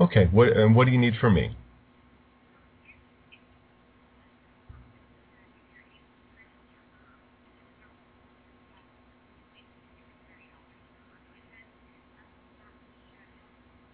Okay. 0.00 0.26
What 0.32 0.48
and 0.50 0.74
what 0.76 0.86
do 0.86 0.92
you 0.92 0.98
need 0.98 1.14
from 1.20 1.34
me? 1.34 1.56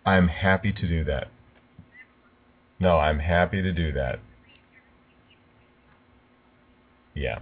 I'm 0.05 0.28
happy 0.28 0.72
to 0.72 0.88
do 0.88 1.05
that. 1.05 1.28
No, 2.78 2.98
I'm 2.98 3.20
happy 3.20 3.62
to 3.62 3.72
do 3.72 3.92
that. 3.92 4.18
Yeah. 7.14 7.38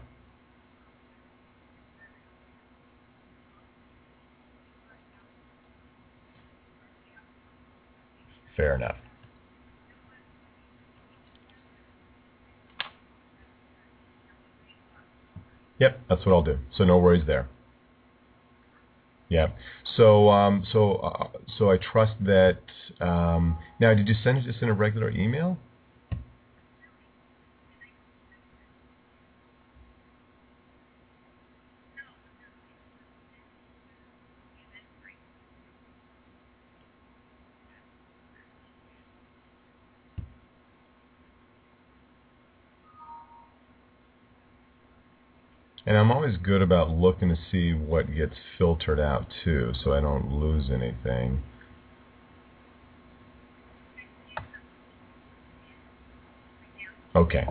Fair 8.57 8.75
enough. 8.77 8.97
Yep, 15.81 16.01
that's 16.09 16.25
what 16.25 16.33
I'll 16.33 16.43
do. 16.43 16.59
So 16.77 16.85
no 16.85 16.99
worries 16.99 17.25
there. 17.27 17.49
Yeah. 19.33 19.47
So 19.97 20.29
um, 20.29 20.63
so 20.71 20.97
uh, 20.97 21.29
so 21.59 21.71
I 21.71 21.79
trust 21.79 22.13
that. 22.21 22.59
Um, 23.01 23.57
now, 23.81 23.95
did 23.95 24.07
you 24.07 24.15
send 24.23 24.37
it 24.39 24.45
just 24.45 24.61
in 24.61 24.69
a 24.69 24.75
regular 24.75 25.11
email? 25.11 25.57
And 45.85 45.97
I'm 45.97 46.13
always 46.13 46.37
good 46.37 46.63
about 46.63 46.91
looking 46.91 47.29
to 47.29 47.37
see 47.51 47.73
what 47.73 48.15
gets 48.15 48.35
filtered 48.57 49.01
out 49.01 49.27
too, 49.45 49.73
so 49.83 49.93
I 49.93 50.01
don't 50.01 50.31
lose 50.31 50.71
anything. 50.71 51.43
Okay. 57.17 57.47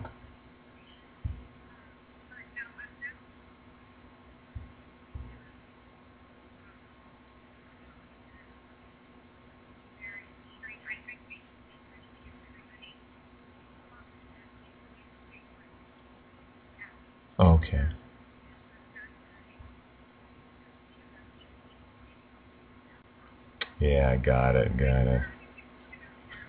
Got 24.24 24.56
it, 24.56 24.78
got 24.78 25.08
it. 25.08 25.22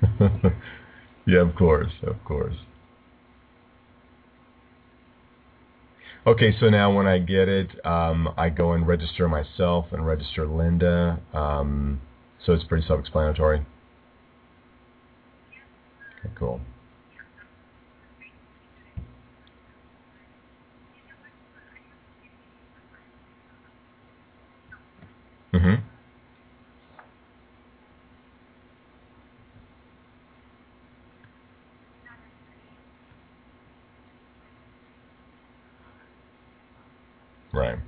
yeah, 1.27 1.41
of 1.41 1.55
course, 1.55 1.93
of 2.03 2.23
course. 2.25 2.55
Okay, 6.27 6.55
so 6.61 6.69
now 6.69 6.95
when 6.95 7.07
I 7.07 7.19
get 7.19 7.49
it, 7.49 7.69
um, 7.85 8.29
I 8.37 8.49
go 8.49 8.73
and 8.73 8.87
register 8.87 9.29
myself 9.29 9.87
and 9.93 10.07
register 10.07 10.47
Linda. 10.47 11.21
Um, 11.35 12.01
so 12.45 12.53
it's 12.53 12.65
pretty 12.65 12.87
self-explanatory. 12.87 13.59
Okay, 16.21 16.35
cool. 16.39 16.61
Mhm. 25.53 25.83
Right. 37.53 37.79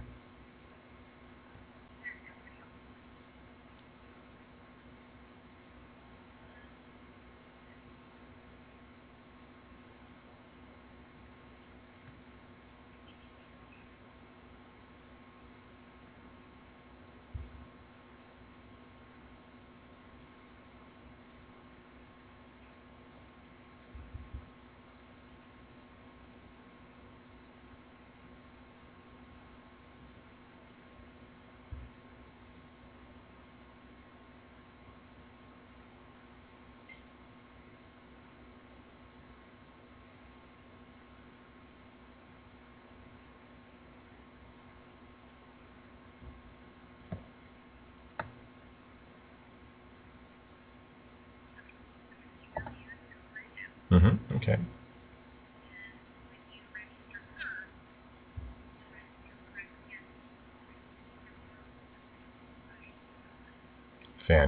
Mm-hmm. 53.91 54.37
Okay. 54.37 54.57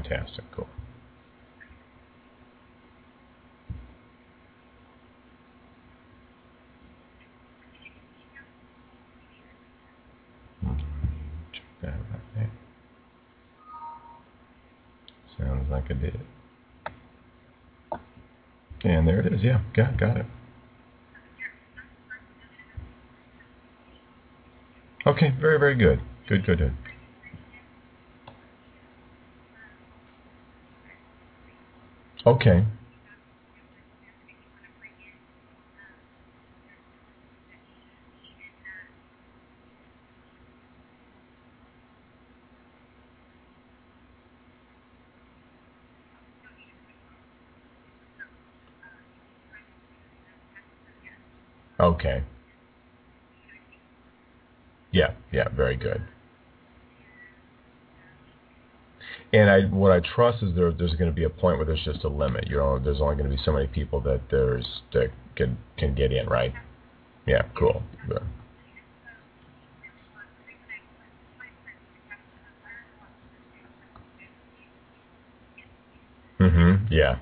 Fantastic. 0.03 0.45
Cool. 0.55 0.67
Check 11.53 11.63
that 11.81 11.89
out 11.89 12.21
there. 12.35 12.51
Sounds 15.39 15.71
like 15.71 15.89
it 15.89 16.01
did. 16.03 16.15
It. 16.15 16.21
And 18.85 19.09
there 19.09 19.21
it 19.21 19.33
is. 19.33 19.43
Yeah, 19.43 19.63
got 19.75 19.99
got 19.99 20.19
it. 20.19 20.27
Okay, 25.07 25.33
very 25.41 25.59
very 25.59 25.75
good. 25.75 26.01
Good 26.29 26.45
good 26.45 26.59
good. 26.59 26.77
Okay. 32.27 32.64
Okay. 51.81 52.24
Yeah, 54.93 55.14
yeah, 55.33 55.49
very 55.51 55.77
good. 55.77 56.03
And 59.37 59.51
I, 59.51 59.61
what 59.66 59.93
I 59.93 60.01
trust 60.14 60.43
is 60.43 60.55
there, 60.57 60.72
there's 60.72 60.95
going 60.95 61.11
to 61.11 61.14
be 61.14 61.24
a 61.24 61.28
point 61.28 61.59
where 61.59 61.66
there's 61.66 61.84
just 61.84 62.05
a 62.05 62.09
limit. 62.09 62.47
You 62.49 62.57
know, 62.57 62.78
there's 62.78 63.03
only 63.03 63.16
going 63.16 63.28
to 63.30 63.37
be 63.37 63.43
so 63.45 63.53
many 63.53 63.66
people 63.66 64.01
that 64.01 64.22
there's 64.30 64.66
that 64.95 65.11
can 65.37 65.59
can 65.76 65.95
get 65.95 66.11
in, 66.11 66.26
right? 66.26 66.55
Yeah, 67.26 67.43
cool. 67.59 67.82
Good. 68.09 68.22
Mhm. 76.41 76.87
Yeah. 76.91 77.18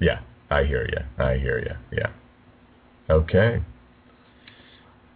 Yeah. 0.00 0.20
I 0.48 0.62
hear 0.64 0.86
you. 0.86 1.24
I 1.24 1.38
hear 1.38 1.58
you. 1.58 1.98
Yeah. 1.98 2.10
Okay. 3.10 3.62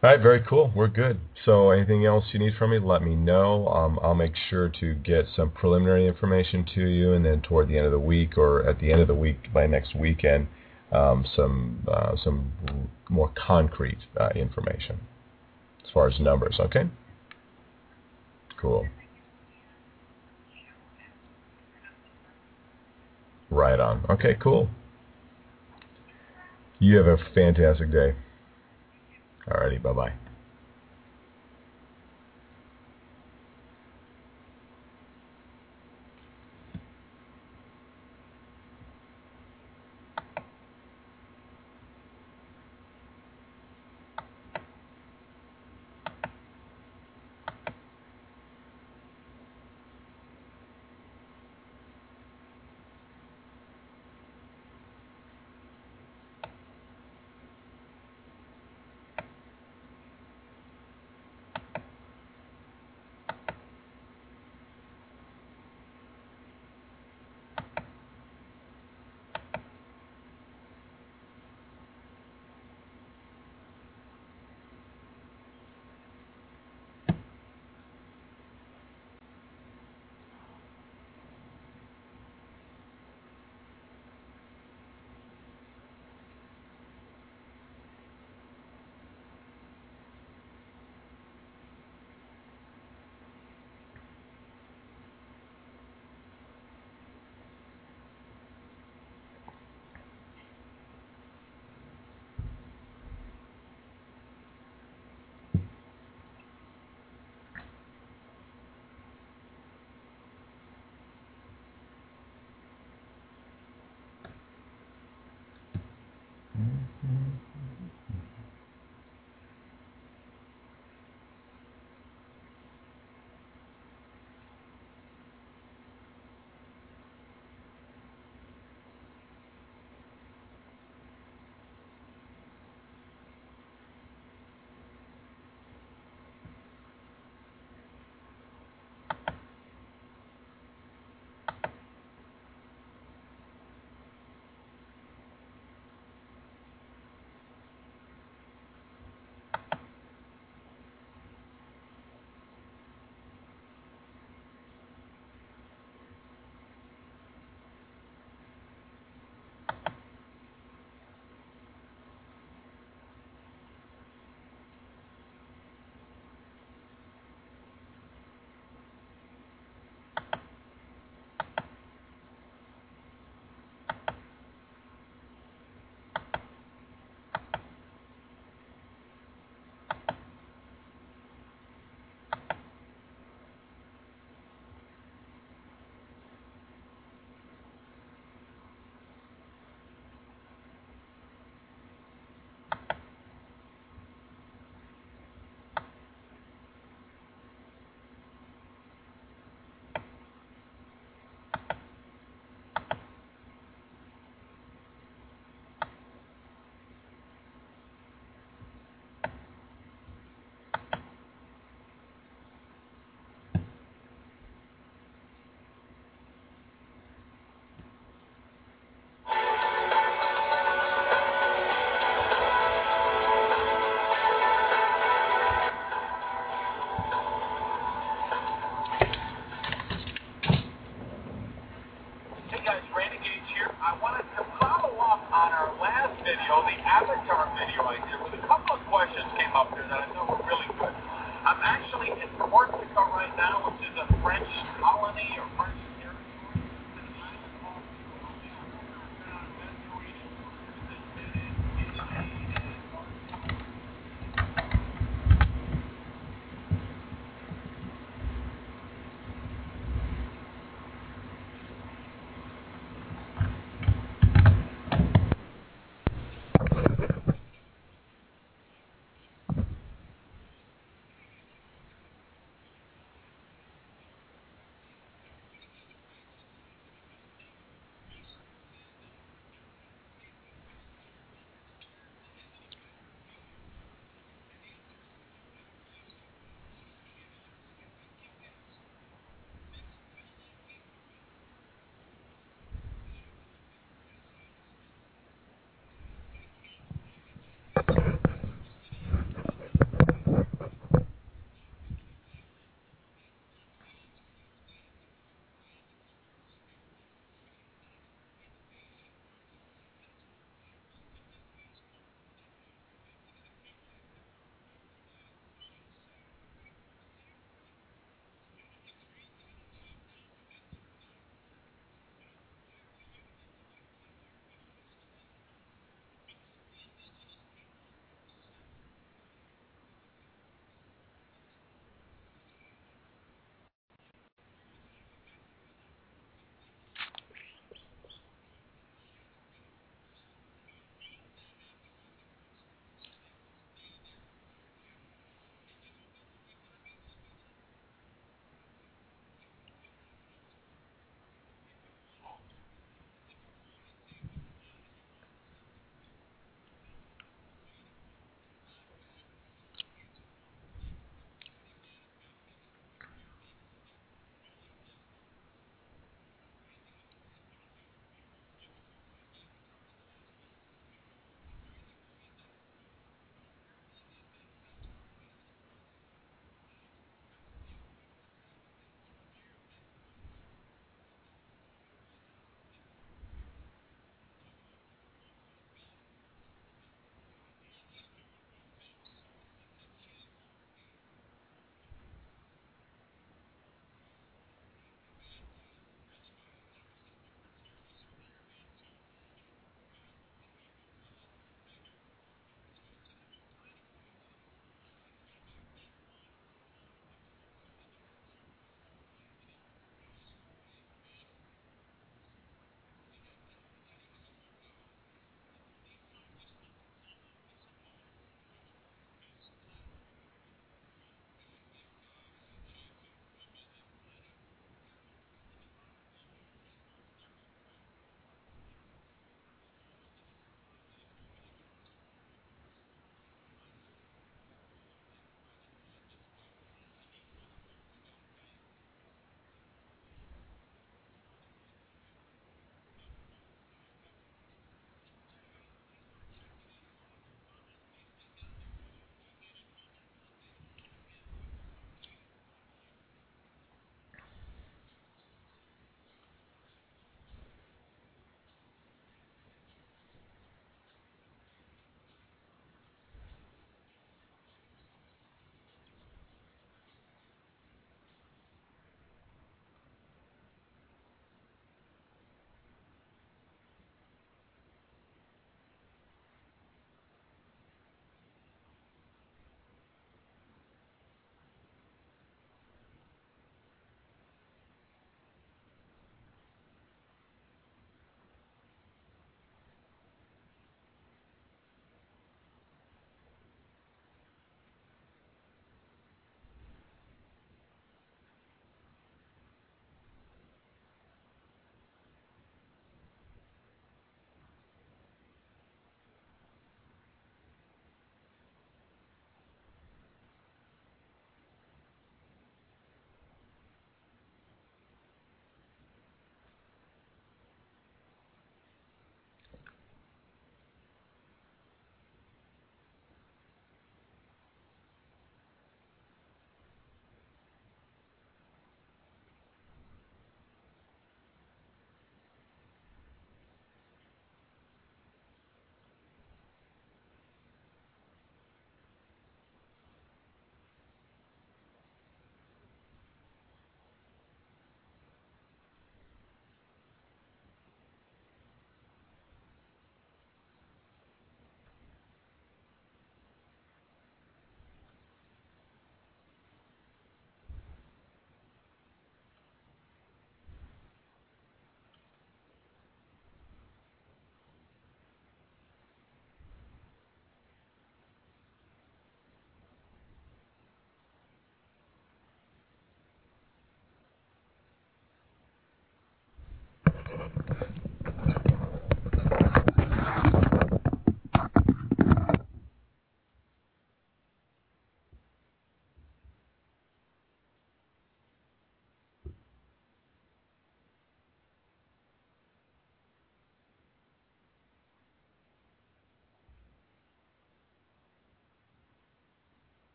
All 0.00 0.10
right, 0.10 0.20
very 0.20 0.40
cool. 0.48 0.72
We're 0.76 0.86
good. 0.86 1.18
So, 1.44 1.70
anything 1.70 2.06
else 2.06 2.26
you 2.32 2.38
need 2.38 2.54
from 2.56 2.70
me, 2.70 2.78
let 2.78 3.02
me 3.02 3.16
know. 3.16 3.66
Um, 3.66 3.98
I'll 4.00 4.14
make 4.14 4.34
sure 4.48 4.68
to 4.68 4.94
get 4.94 5.26
some 5.34 5.50
preliminary 5.50 6.06
information 6.06 6.64
to 6.76 6.86
you, 6.86 7.14
and 7.14 7.24
then 7.24 7.40
toward 7.40 7.66
the 7.66 7.76
end 7.76 7.86
of 7.86 7.90
the 7.90 7.98
week, 7.98 8.38
or 8.38 8.64
at 8.64 8.78
the 8.78 8.92
end 8.92 9.00
of 9.00 9.08
the 9.08 9.14
week 9.14 9.52
by 9.52 9.66
next 9.66 9.96
weekend, 9.96 10.46
um, 10.92 11.26
some 11.34 11.84
uh, 11.90 12.14
some 12.22 12.52
more 13.08 13.32
concrete 13.34 13.98
uh, 14.20 14.28
information 14.36 15.00
as 15.84 15.90
far 15.92 16.06
as 16.06 16.20
numbers. 16.20 16.56
Okay. 16.60 16.84
Cool. 18.60 18.86
Right 23.50 23.80
on. 23.80 24.04
Okay, 24.10 24.36
cool. 24.40 24.68
You 26.78 26.98
have 26.98 27.06
a 27.06 27.16
fantastic 27.34 27.90
day. 27.90 28.14
Alrighty, 29.48 29.82
bye 29.82 29.94
bye. 29.94 30.12